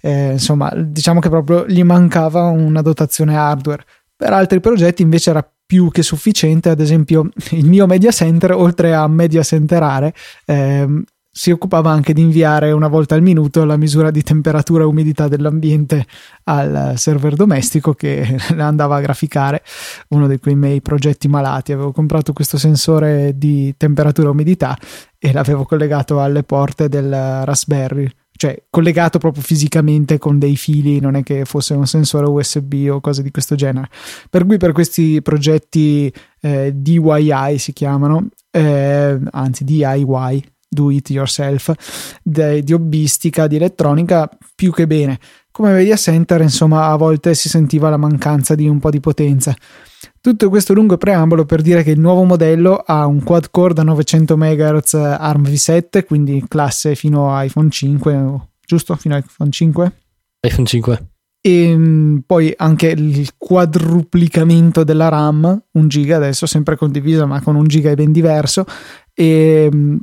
eh, 0.00 0.32
insomma 0.32 0.72
diciamo 0.74 1.20
che 1.20 1.28
proprio 1.28 1.66
gli 1.66 1.82
mancava 1.82 2.44
una 2.44 2.80
dotazione 2.80 3.36
hardware. 3.36 3.84
Per 4.16 4.32
altri 4.32 4.60
progetti 4.60 5.02
invece 5.02 5.28
era 5.28 5.46
più 5.66 5.90
che 5.90 6.02
sufficiente, 6.02 6.70
ad 6.70 6.80
esempio 6.80 7.28
il 7.50 7.66
mio 7.66 7.86
media 7.86 8.10
center 8.10 8.52
oltre 8.52 8.94
a 8.94 9.06
media 9.08 9.42
centerare 9.42 10.14
eh, 10.46 11.02
si 11.34 11.50
occupava 11.50 11.90
anche 11.90 12.12
di 12.12 12.20
inviare 12.20 12.72
una 12.72 12.88
volta 12.88 13.14
al 13.14 13.22
minuto 13.22 13.64
la 13.64 13.78
misura 13.78 14.10
di 14.10 14.22
temperatura 14.22 14.82
e 14.82 14.86
umidità 14.86 15.28
dell'ambiente 15.28 16.04
al 16.44 16.92
server 16.96 17.36
domestico 17.36 17.94
che 17.94 18.36
andava 18.58 18.96
a 18.96 19.00
graficare 19.00 19.62
uno 20.08 20.28
di 20.28 20.38
quei 20.38 20.54
miei 20.56 20.82
progetti 20.82 21.28
malati. 21.28 21.72
Avevo 21.72 21.90
comprato 21.90 22.34
questo 22.34 22.58
sensore 22.58 23.32
di 23.38 23.74
temperatura 23.78 24.28
e 24.28 24.30
umidità 24.30 24.76
e 25.18 25.32
l'avevo 25.32 25.64
collegato 25.64 26.20
alle 26.20 26.42
porte 26.42 26.90
del 26.90 27.10
Raspberry, 27.10 28.10
cioè 28.36 28.64
collegato 28.68 29.18
proprio 29.18 29.42
fisicamente 29.42 30.18
con 30.18 30.38
dei 30.38 30.56
fili, 30.56 31.00
non 31.00 31.14
è 31.14 31.22
che 31.22 31.46
fosse 31.46 31.72
un 31.72 31.86
sensore 31.86 32.26
USB 32.26 32.88
o 32.90 33.00
cose 33.00 33.22
di 33.22 33.30
questo 33.30 33.54
genere. 33.54 33.88
Per 34.28 34.44
cui 34.44 34.58
per 34.58 34.72
questi 34.72 35.22
progetti 35.22 36.12
eh, 36.42 36.72
DIY 36.74 37.56
si 37.56 37.72
chiamano, 37.72 38.28
eh, 38.50 39.18
anzi 39.30 39.64
DIY 39.64 40.44
do 40.72 40.90
it 40.90 41.10
yourself 41.10 41.72
de, 42.22 42.62
di 42.62 42.72
hobbistica, 42.72 43.46
di 43.46 43.56
elettronica 43.56 44.28
più 44.54 44.72
che 44.72 44.86
bene. 44.86 45.18
Come 45.50 45.72
media 45.72 45.96
center, 45.96 46.40
insomma, 46.40 46.86
a 46.86 46.96
volte 46.96 47.34
si 47.34 47.50
sentiva 47.50 47.90
la 47.90 47.98
mancanza 47.98 48.54
di 48.54 48.66
un 48.66 48.78
po' 48.78 48.88
di 48.88 49.00
potenza. 49.00 49.54
Tutto 50.18 50.48
questo 50.48 50.72
lungo 50.72 50.96
preambolo 50.96 51.44
per 51.44 51.60
dire 51.60 51.82
che 51.82 51.90
il 51.90 52.00
nuovo 52.00 52.24
modello 52.24 52.76
ha 52.76 53.04
un 53.06 53.22
quad 53.22 53.50
core 53.50 53.74
da 53.74 53.82
900 53.82 54.36
MHz 54.36 54.94
ARM 54.94 55.42
v7, 55.42 56.06
quindi 56.06 56.42
classe 56.48 56.94
fino 56.94 57.34
a 57.34 57.44
iPhone 57.44 57.68
5, 57.68 58.40
giusto? 58.64 58.96
Fino 58.96 59.14
a 59.14 59.18
iPhone 59.18 59.50
5? 59.50 59.92
iPhone 60.40 60.66
5. 60.66 61.06
E 61.44 61.76
mm, 61.76 62.18
poi 62.24 62.54
anche 62.56 62.86
il 62.86 63.30
quadruplicamento 63.36 64.84
della 64.84 65.08
RAM, 65.08 65.64
1 65.72 65.86
giga 65.88 66.16
adesso 66.16 66.46
sempre 66.46 66.76
condiviso 66.76 67.26
ma 67.26 67.42
con 67.42 67.56
un 67.56 67.66
giga 67.66 67.90
è 67.90 67.94
ben 67.94 68.12
diverso 68.12 68.64
e 69.12 69.68
mm, 69.72 69.96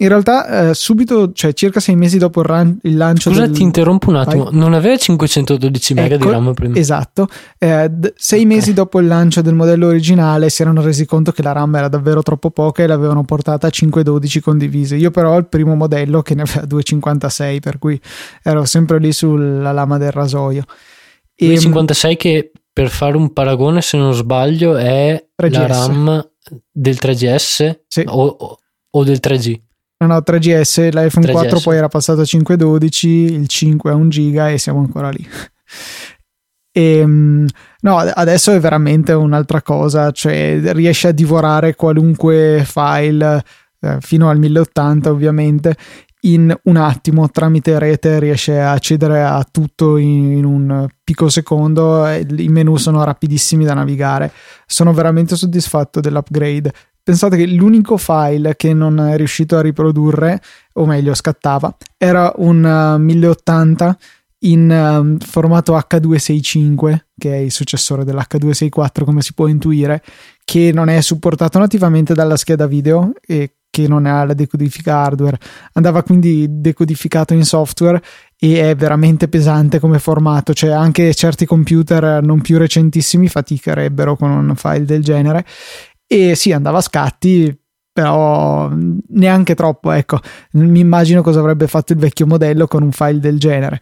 in 0.00 0.08
realtà, 0.08 0.68
eh, 0.68 0.74
subito, 0.74 1.32
cioè 1.32 1.52
circa 1.52 1.80
sei 1.80 1.96
mesi 1.96 2.18
dopo 2.18 2.40
il, 2.40 2.46
ran- 2.46 2.78
il 2.82 2.96
lancio. 2.96 3.30
Scusa, 3.30 3.46
del... 3.46 3.50
ti 3.56 3.62
interrompo 3.62 4.10
un 4.10 4.16
attimo. 4.16 4.44
Vai. 4.44 4.54
Non 4.54 4.72
aveva 4.72 4.96
512 4.96 5.94
MB 5.94 5.98
ecco, 5.98 6.24
di 6.24 6.30
RAM 6.30 6.54
prima? 6.54 6.76
Esatto. 6.76 7.26
Eh, 7.58 7.88
d- 7.90 8.12
sei 8.16 8.44
okay. 8.44 8.54
mesi 8.54 8.72
dopo 8.72 9.00
il 9.00 9.08
lancio 9.08 9.42
del 9.42 9.54
modello 9.54 9.88
originale 9.88 10.50
si 10.50 10.62
erano 10.62 10.82
resi 10.82 11.04
conto 11.04 11.32
che 11.32 11.42
la 11.42 11.50
RAM 11.50 11.74
era 11.74 11.88
davvero 11.88 12.22
troppo 12.22 12.50
poca 12.52 12.84
e 12.84 12.86
l'avevano 12.86 13.24
portata 13.24 13.66
a 13.66 13.70
512 13.70 14.40
condivise. 14.40 14.94
Io, 14.94 15.10
però, 15.10 15.34
ho 15.34 15.38
il 15.38 15.48
primo 15.48 15.74
modello 15.74 16.22
che 16.22 16.36
ne 16.36 16.42
aveva 16.42 16.64
256, 16.64 17.58
per 17.58 17.78
cui 17.78 18.00
ero 18.44 18.64
sempre 18.66 19.00
lì 19.00 19.12
sulla 19.12 19.72
lama 19.72 19.98
del 19.98 20.12
rasoio. 20.12 20.62
256 21.34 22.16
che 22.16 22.52
per 22.72 22.88
fare 22.88 23.16
un 23.16 23.32
paragone, 23.32 23.82
se 23.82 23.96
non 23.96 24.14
sbaglio, 24.14 24.76
è 24.76 25.26
3GS. 25.42 25.50
la 25.50 25.66
RAM 25.66 26.30
del 26.70 26.96
3GS 27.00 27.80
sì. 27.88 28.04
o, 28.06 28.58
o 28.90 29.04
del 29.04 29.18
3G. 29.20 29.66
No, 30.00 30.06
no, 30.06 30.16
3GS, 30.18 30.92
l'iPhone 30.92 31.26
3GS. 31.26 31.32
4 31.32 31.60
poi 31.60 31.76
era 31.76 31.88
passato 31.88 32.20
a 32.20 32.24
512, 32.24 33.08
il 33.08 33.48
5 33.48 33.90
a 33.90 33.94
1 33.94 34.08
giga 34.08 34.50
e 34.50 34.58
siamo 34.58 34.78
ancora 34.78 35.10
lì. 35.10 35.26
E, 36.70 36.98
ehm, 36.98 37.46
no, 37.80 37.96
adesso 37.96 38.52
è 38.52 38.60
veramente 38.60 39.12
un'altra 39.12 39.60
cosa, 39.60 40.12
cioè 40.12 40.60
riesce 40.72 41.08
a 41.08 41.12
divorare 41.12 41.74
qualunque 41.74 42.62
file 42.64 43.42
eh, 43.80 43.98
fino 44.00 44.28
al 44.28 44.38
1080 44.38 45.10
ovviamente 45.10 45.76
in 46.22 46.52
un 46.64 46.76
attimo 46.76 47.28
tramite 47.30 47.78
rete 47.78 48.18
riesce 48.18 48.58
a 48.58 48.72
accedere 48.72 49.22
a 49.22 49.46
tutto 49.48 49.96
in, 49.98 50.32
in 50.32 50.44
un 50.44 50.88
picosecondo 51.04 52.08
i 52.08 52.48
menu 52.48 52.76
sono 52.76 53.04
rapidissimi 53.04 53.64
da 53.64 53.74
navigare 53.74 54.32
sono 54.66 54.92
veramente 54.92 55.36
soddisfatto 55.36 56.00
dell'upgrade 56.00 56.72
Pensate 57.08 57.38
che 57.38 57.46
l'unico 57.46 57.96
file 57.96 58.54
che 58.54 58.74
non 58.74 59.00
è 59.00 59.16
riuscito 59.16 59.56
a 59.56 59.62
riprodurre, 59.62 60.42
o 60.74 60.84
meglio 60.84 61.14
scattava, 61.14 61.74
era 61.96 62.30
un 62.36 62.62
uh, 62.62 63.02
1080 63.02 63.96
in 64.40 64.68
uh, 64.70 65.24
formato 65.24 65.74
H265, 65.74 66.98
che 67.16 67.32
è 67.32 67.36
il 67.38 67.50
successore 67.50 68.04
dell'H264 68.04 69.04
come 69.06 69.22
si 69.22 69.32
può 69.32 69.46
intuire, 69.46 70.02
che 70.44 70.70
non 70.74 70.90
è 70.90 71.00
supportato 71.00 71.58
nativamente 71.58 72.12
dalla 72.12 72.36
scheda 72.36 72.66
video 72.66 73.12
e 73.26 73.54
che 73.70 73.88
non 73.88 74.04
ha 74.04 74.24
la 74.24 74.34
decodifica 74.34 74.96
hardware. 74.96 75.38
Andava 75.72 76.02
quindi 76.02 76.46
decodificato 76.60 77.32
in 77.32 77.44
software 77.44 78.02
e 78.38 78.70
è 78.70 78.76
veramente 78.76 79.28
pesante 79.28 79.80
come 79.80 79.98
formato, 79.98 80.52
cioè 80.52 80.70
anche 80.70 81.14
certi 81.14 81.46
computer 81.46 82.22
non 82.22 82.42
più 82.42 82.58
recentissimi 82.58 83.28
faticherebbero 83.28 84.14
con 84.16 84.30
un 84.30 84.54
file 84.56 84.84
del 84.84 85.02
genere 85.02 85.46
e 86.10 86.34
sì, 86.34 86.52
andava 86.52 86.78
a 86.78 86.80
scatti, 86.80 87.54
però 87.92 88.70
neanche 89.08 89.54
troppo, 89.54 89.92
ecco. 89.92 90.18
Mi 90.52 90.80
immagino 90.80 91.20
cosa 91.20 91.40
avrebbe 91.40 91.66
fatto 91.66 91.92
il 91.92 91.98
vecchio 91.98 92.26
modello 92.26 92.66
con 92.66 92.82
un 92.82 92.92
file 92.92 93.20
del 93.20 93.38
genere. 93.38 93.80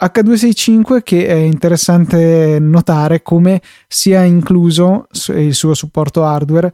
H265 0.00 1.02
che 1.02 1.26
è 1.26 1.34
interessante 1.34 2.58
notare 2.60 3.22
come 3.22 3.60
sia 3.88 4.22
incluso 4.22 5.08
il 5.34 5.54
suo 5.54 5.74
supporto 5.74 6.24
hardware 6.24 6.72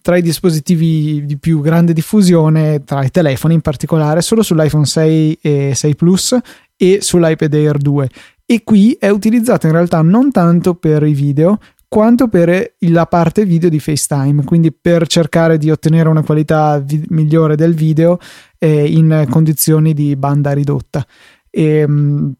tra 0.00 0.16
i 0.16 0.22
dispositivi 0.22 1.24
di 1.24 1.38
più 1.38 1.60
grande 1.60 1.92
diffusione, 1.92 2.84
tra 2.84 3.02
i 3.02 3.10
telefoni 3.10 3.54
in 3.54 3.62
particolare, 3.62 4.20
solo 4.20 4.42
sull'iPhone 4.42 4.86
6 4.86 5.38
e 5.42 5.72
6 5.74 5.96
Plus 5.96 6.38
e 6.76 6.98
sull'iPad 7.00 7.52
Air 7.54 7.78
2. 7.78 8.08
E 8.46 8.62
qui 8.62 8.96
è 9.00 9.08
utilizzato 9.08 9.66
in 9.66 9.72
realtà 9.72 10.00
non 10.02 10.30
tanto 10.30 10.74
per 10.74 11.02
i 11.02 11.14
video 11.14 11.58
quanto 11.92 12.26
per 12.26 12.76
la 12.78 13.04
parte 13.04 13.44
video 13.44 13.68
di 13.68 13.78
FaceTime, 13.78 14.44
quindi 14.44 14.72
per 14.72 15.06
cercare 15.06 15.58
di 15.58 15.70
ottenere 15.70 16.08
una 16.08 16.22
qualità 16.22 16.78
vi- 16.78 17.04
migliore 17.10 17.54
del 17.54 17.74
video 17.74 18.18
eh, 18.58 18.86
in 18.86 19.26
condizioni 19.28 19.92
di 19.92 20.16
banda 20.16 20.52
ridotta. 20.52 21.06
E, 21.50 21.86
mh, 21.86 22.32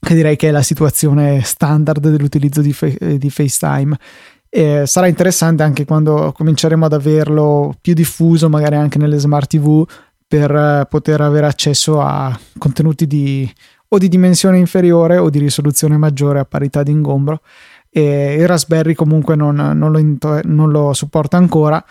che 0.00 0.14
direi 0.14 0.34
che 0.34 0.48
è 0.48 0.50
la 0.50 0.62
situazione 0.62 1.42
standard 1.44 2.08
dell'utilizzo 2.08 2.60
di, 2.60 2.72
fa- 2.72 2.88
di 2.88 3.30
FaceTime. 3.30 3.96
Eh, 4.48 4.82
sarà 4.84 5.06
interessante 5.06 5.62
anche 5.62 5.84
quando 5.84 6.32
cominceremo 6.32 6.84
ad 6.84 6.92
averlo 6.92 7.76
più 7.80 7.94
diffuso, 7.94 8.48
magari 8.48 8.74
anche 8.74 8.98
nelle 8.98 9.18
smart 9.18 9.48
TV, 9.48 9.86
per 10.26 10.50
eh, 10.50 10.86
poter 10.90 11.20
avere 11.20 11.46
accesso 11.46 12.00
a 12.00 12.36
contenuti 12.58 13.06
di 13.06 13.48
o 13.90 13.98
di 13.98 14.08
dimensione 14.08 14.58
inferiore 14.58 15.18
o 15.18 15.30
di 15.30 15.38
risoluzione 15.38 15.96
maggiore 15.96 16.40
a 16.40 16.44
parità 16.44 16.82
di 16.82 16.90
ingombro 16.90 17.40
e 17.98 18.36
il 18.38 18.46
Raspberry 18.46 18.94
comunque 18.94 19.36
non, 19.36 19.54
non, 19.54 19.90
lo, 19.92 20.40
non 20.44 20.70
lo 20.70 20.92
supporta 20.92 21.36
ancora 21.36 21.82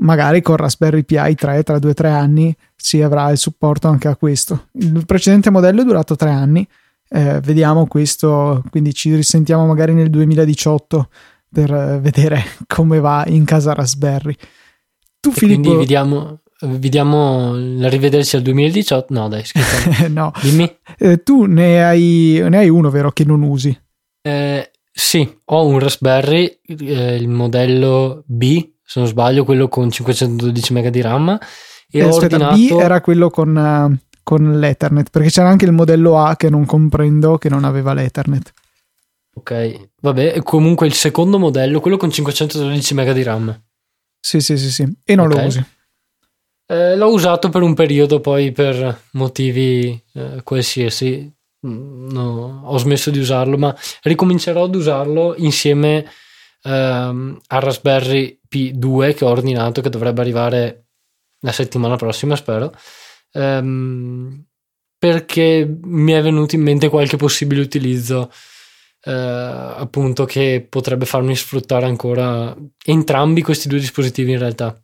magari 0.00 0.42
con 0.42 0.56
Raspberry 0.56 1.04
Pi 1.04 1.34
3 1.34 1.62
tra 1.62 1.76
2-3 1.76 2.06
anni 2.06 2.56
si 2.74 3.00
avrà 3.00 3.30
il 3.30 3.38
supporto 3.38 3.88
anche 3.88 4.08
a 4.08 4.16
questo 4.16 4.68
il 4.72 5.04
precedente 5.06 5.50
modello 5.50 5.82
è 5.82 5.84
durato 5.84 6.16
3 6.16 6.30
anni 6.30 6.68
eh, 7.08 7.40
vediamo 7.40 7.86
questo, 7.86 8.64
quindi 8.70 8.92
ci 8.92 9.14
risentiamo 9.14 9.66
magari 9.66 9.94
nel 9.94 10.10
2018 10.10 11.08
per 11.48 11.72
eh, 11.72 12.00
vedere 12.00 12.42
come 12.66 12.98
va 12.98 13.24
in 13.28 13.44
casa 13.44 13.72
Raspberry. 13.72 14.34
Tu, 15.20 15.30
e 15.30 15.32
Filippo... 15.32 15.60
Quindi 15.60 15.78
vediamo, 15.78 16.40
vediamo 16.62 17.52
la 17.54 17.88
rivederci 17.88 18.34
al 18.34 18.42
2018. 18.42 19.12
No, 19.12 19.28
dai, 19.28 19.44
scherzo. 19.44 20.08
no. 20.10 20.32
Dimmi. 20.42 20.68
Eh, 20.98 21.22
tu 21.22 21.44
ne 21.44 21.84
hai, 21.84 22.44
ne 22.48 22.58
hai, 22.58 22.68
uno, 22.68 22.90
vero, 22.90 23.12
che 23.12 23.24
non 23.24 23.42
usi? 23.42 23.78
Eh, 24.20 24.70
sì, 24.96 25.40
ho 25.46 25.66
un 25.66 25.80
Raspberry, 25.80 26.60
eh, 26.66 27.16
il 27.16 27.26
modello 27.28 28.22
B, 28.26 28.74
se 28.80 29.00
non 29.00 29.08
sbaglio, 29.08 29.44
quello 29.44 29.66
con 29.66 29.90
512 29.90 30.72
MB 30.72 30.86
di 30.86 31.00
RAM. 31.00 31.36
E 31.90 31.98
eh, 31.98 32.02
aspetta, 32.02 32.36
ordinato... 32.36 32.76
B 32.76 32.80
era 32.80 33.00
quello 33.00 33.28
con, 33.28 33.56
uh, 33.56 34.12
con 34.22 34.60
l'Ethernet, 34.60 35.10
perché 35.10 35.30
c'era 35.30 35.48
anche 35.48 35.64
il 35.64 35.72
modello 35.72 36.16
A 36.18 36.36
che 36.36 36.48
non 36.48 36.64
comprendo, 36.64 37.38
che 37.38 37.48
non 37.48 37.64
aveva 37.64 37.92
l'Ethernet. 37.92 38.52
Ok, 39.34 39.88
vabbè, 40.00 40.40
comunque 40.44 40.86
il 40.86 40.94
secondo 40.94 41.40
modello, 41.40 41.80
quello 41.80 41.96
con 41.96 42.12
512 42.12 42.94
MB 42.94 43.10
di 43.10 43.22
RAM. 43.24 43.62
Sì, 44.20 44.40
sì, 44.40 44.56
sì, 44.56 44.70
sì. 44.70 44.88
E 45.04 45.14
non 45.16 45.26
okay. 45.26 45.40
lo 45.40 45.46
usi. 45.48 45.64
Eh, 46.66 46.94
l'ho 46.94 47.08
usato 47.08 47.48
per 47.48 47.62
un 47.62 47.74
periodo, 47.74 48.20
poi 48.20 48.52
per 48.52 49.06
motivi 49.14 50.00
eh, 50.12 50.40
qualsiasi 50.44 51.34
no, 51.68 52.62
ho 52.64 52.76
smesso 52.78 53.10
di 53.10 53.18
usarlo, 53.18 53.56
ma 53.56 53.74
ricomincerò 54.02 54.64
ad 54.64 54.74
usarlo 54.74 55.34
insieme 55.36 56.06
ehm, 56.62 57.40
al 57.46 57.60
Raspberry 57.60 58.40
P2 58.48 59.14
che 59.14 59.24
ho 59.24 59.28
ordinato, 59.28 59.80
che 59.80 59.90
dovrebbe 59.90 60.20
arrivare 60.20 60.86
la 61.40 61.52
settimana 61.52 61.96
prossima, 61.96 62.36
spero. 62.36 62.72
Ehm, 63.32 64.44
perché 64.98 65.78
mi 65.82 66.12
è 66.12 66.22
venuto 66.22 66.54
in 66.54 66.62
mente 66.62 66.88
qualche 66.88 67.16
possibile 67.16 67.60
utilizzo 67.60 68.30
eh, 69.06 69.12
appunto 69.12 70.24
che 70.24 70.66
potrebbe 70.68 71.04
farmi 71.04 71.36
sfruttare 71.36 71.84
ancora 71.84 72.56
entrambi 72.84 73.42
questi 73.42 73.68
due 73.68 73.78
dispositivi 73.78 74.32
in 74.32 74.38
realtà. 74.38 74.83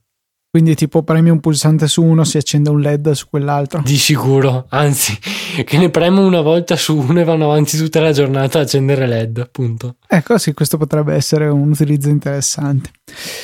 Quindi 0.53 0.75
tipo 0.75 1.05
premi 1.05 1.31
un 1.31 1.39
pulsante 1.39 1.87
su 1.87 2.03
uno, 2.03 2.25
si 2.25 2.37
accende 2.37 2.71
un 2.71 2.81
LED 2.81 3.13
su 3.13 3.29
quell'altro. 3.31 3.83
Di 3.85 3.97
sicuro, 3.97 4.67
anzi, 4.71 5.17
che 5.65 5.79
ne 5.79 5.91
premo 5.91 6.27
una 6.27 6.41
volta 6.41 6.75
su 6.75 6.97
uno 6.97 7.21
e 7.21 7.25
vanno 7.25 7.45
avanti 7.45 7.77
tutta 7.77 8.01
la 8.01 8.11
giornata 8.11 8.59
a 8.59 8.63
accendere 8.63 9.07
LED, 9.07 9.39
appunto. 9.39 9.95
Ecco, 10.09 10.39
sì, 10.39 10.53
questo 10.53 10.77
potrebbe 10.77 11.15
essere 11.15 11.47
un 11.47 11.71
utilizzo 11.71 12.09
interessante. 12.09 12.91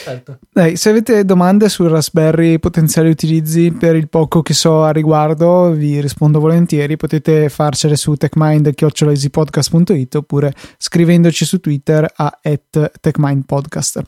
Certo. 0.03 0.39
Dai, 0.53 0.77
se 0.77 0.89
avete 0.89 1.25
domande 1.25 1.69
sul 1.69 1.91
Raspberry, 1.91 2.59
potenziali 2.59 3.09
utilizzi 3.09 3.71
per 3.71 3.95
il 3.95 4.09
poco 4.09 4.43
che 4.43 4.53
so 4.53 4.83
a 4.83 4.91
riguardo, 4.91 5.71
vi 5.71 6.01
rispondo 6.01 6.41
volentieri. 6.41 6.97
Potete 6.97 7.49
farcele 7.51 7.95
su 7.95 8.17
techmind.easypodcast.it 8.17 10.15
oppure 10.17 10.53
scrivendoci 10.77 11.45
su 11.45 11.61
Twitter 11.61 12.13
a 12.17 12.37
techmindpodcast. 13.01 14.03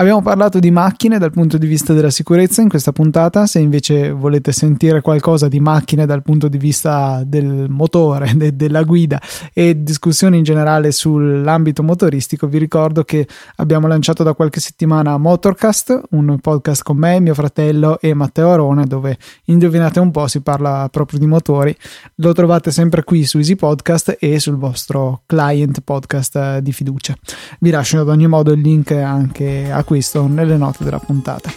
Abbiamo 0.00 0.22
parlato 0.22 0.60
di 0.60 0.70
macchine 0.70 1.18
dal 1.18 1.32
punto 1.32 1.58
di 1.58 1.66
vista 1.66 1.92
della 1.92 2.10
sicurezza 2.10 2.62
in 2.62 2.68
questa 2.68 2.92
puntata, 2.92 3.46
se 3.46 3.58
invece 3.58 4.12
volete 4.12 4.52
sentire 4.52 5.00
qualcosa 5.00 5.48
di 5.48 5.58
macchine 5.58 6.06
dal 6.06 6.22
punto 6.22 6.46
di 6.46 6.56
vista 6.56 7.24
del 7.26 7.66
motore, 7.68 8.30
de- 8.38 8.54
della 8.54 8.84
guida 8.84 9.20
e 9.52 9.82
discussioni 9.82 10.38
in 10.38 10.44
generale 10.44 10.92
sull'ambito 10.92 11.82
motoristico, 11.82 12.46
vi 12.46 12.58
ricordo 12.58 13.02
che 13.02 13.26
abbiamo 13.56 13.88
lanciato 13.88 14.22
da 14.22 14.34
qualche 14.34 14.60
settimana 14.60 15.18
Motorcast, 15.18 16.00
un 16.10 16.38
podcast 16.38 16.84
con 16.84 16.96
me, 16.96 17.18
mio 17.18 17.34
fratello 17.34 17.98
e 18.00 18.14
Matteo 18.14 18.52
Arone, 18.52 18.84
dove 18.84 19.18
indovinate 19.46 19.98
un 19.98 20.12
po' 20.12 20.28
si 20.28 20.42
parla 20.42 20.88
proprio 20.92 21.18
di 21.18 21.26
motori. 21.26 21.76
Lo 22.16 22.32
trovate 22.32 22.70
sempre 22.70 23.02
qui 23.02 23.24
su 23.24 23.38
Easy 23.38 23.56
Podcast 23.56 24.16
e 24.20 24.38
sul 24.38 24.58
vostro 24.58 25.22
client 25.26 25.80
podcast 25.80 26.58
di 26.58 26.70
fiducia. 26.70 27.16
Vi 27.58 27.70
lascio 27.70 27.98
ad 27.98 28.08
ogni 28.08 28.28
modo 28.28 28.52
il 28.52 28.60
link 28.60 28.92
anche 28.92 29.72
a 29.72 29.86
questo 29.88 30.26
nelle 30.26 30.58
note 30.58 30.84
della 30.84 30.98
puntata. 30.98 31.50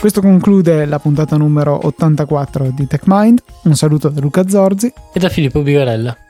Questo 0.00 0.20
conclude 0.20 0.86
la 0.86 0.98
puntata 0.98 1.36
numero 1.36 1.86
84 1.86 2.72
di 2.74 2.88
TechMind. 2.88 3.42
Un 3.62 3.76
saluto 3.76 4.08
da 4.08 4.20
Luca 4.20 4.48
Zorzi 4.48 4.92
e 5.12 5.20
da 5.20 5.28
Filippo 5.28 5.62
Bigarella. 5.62 6.23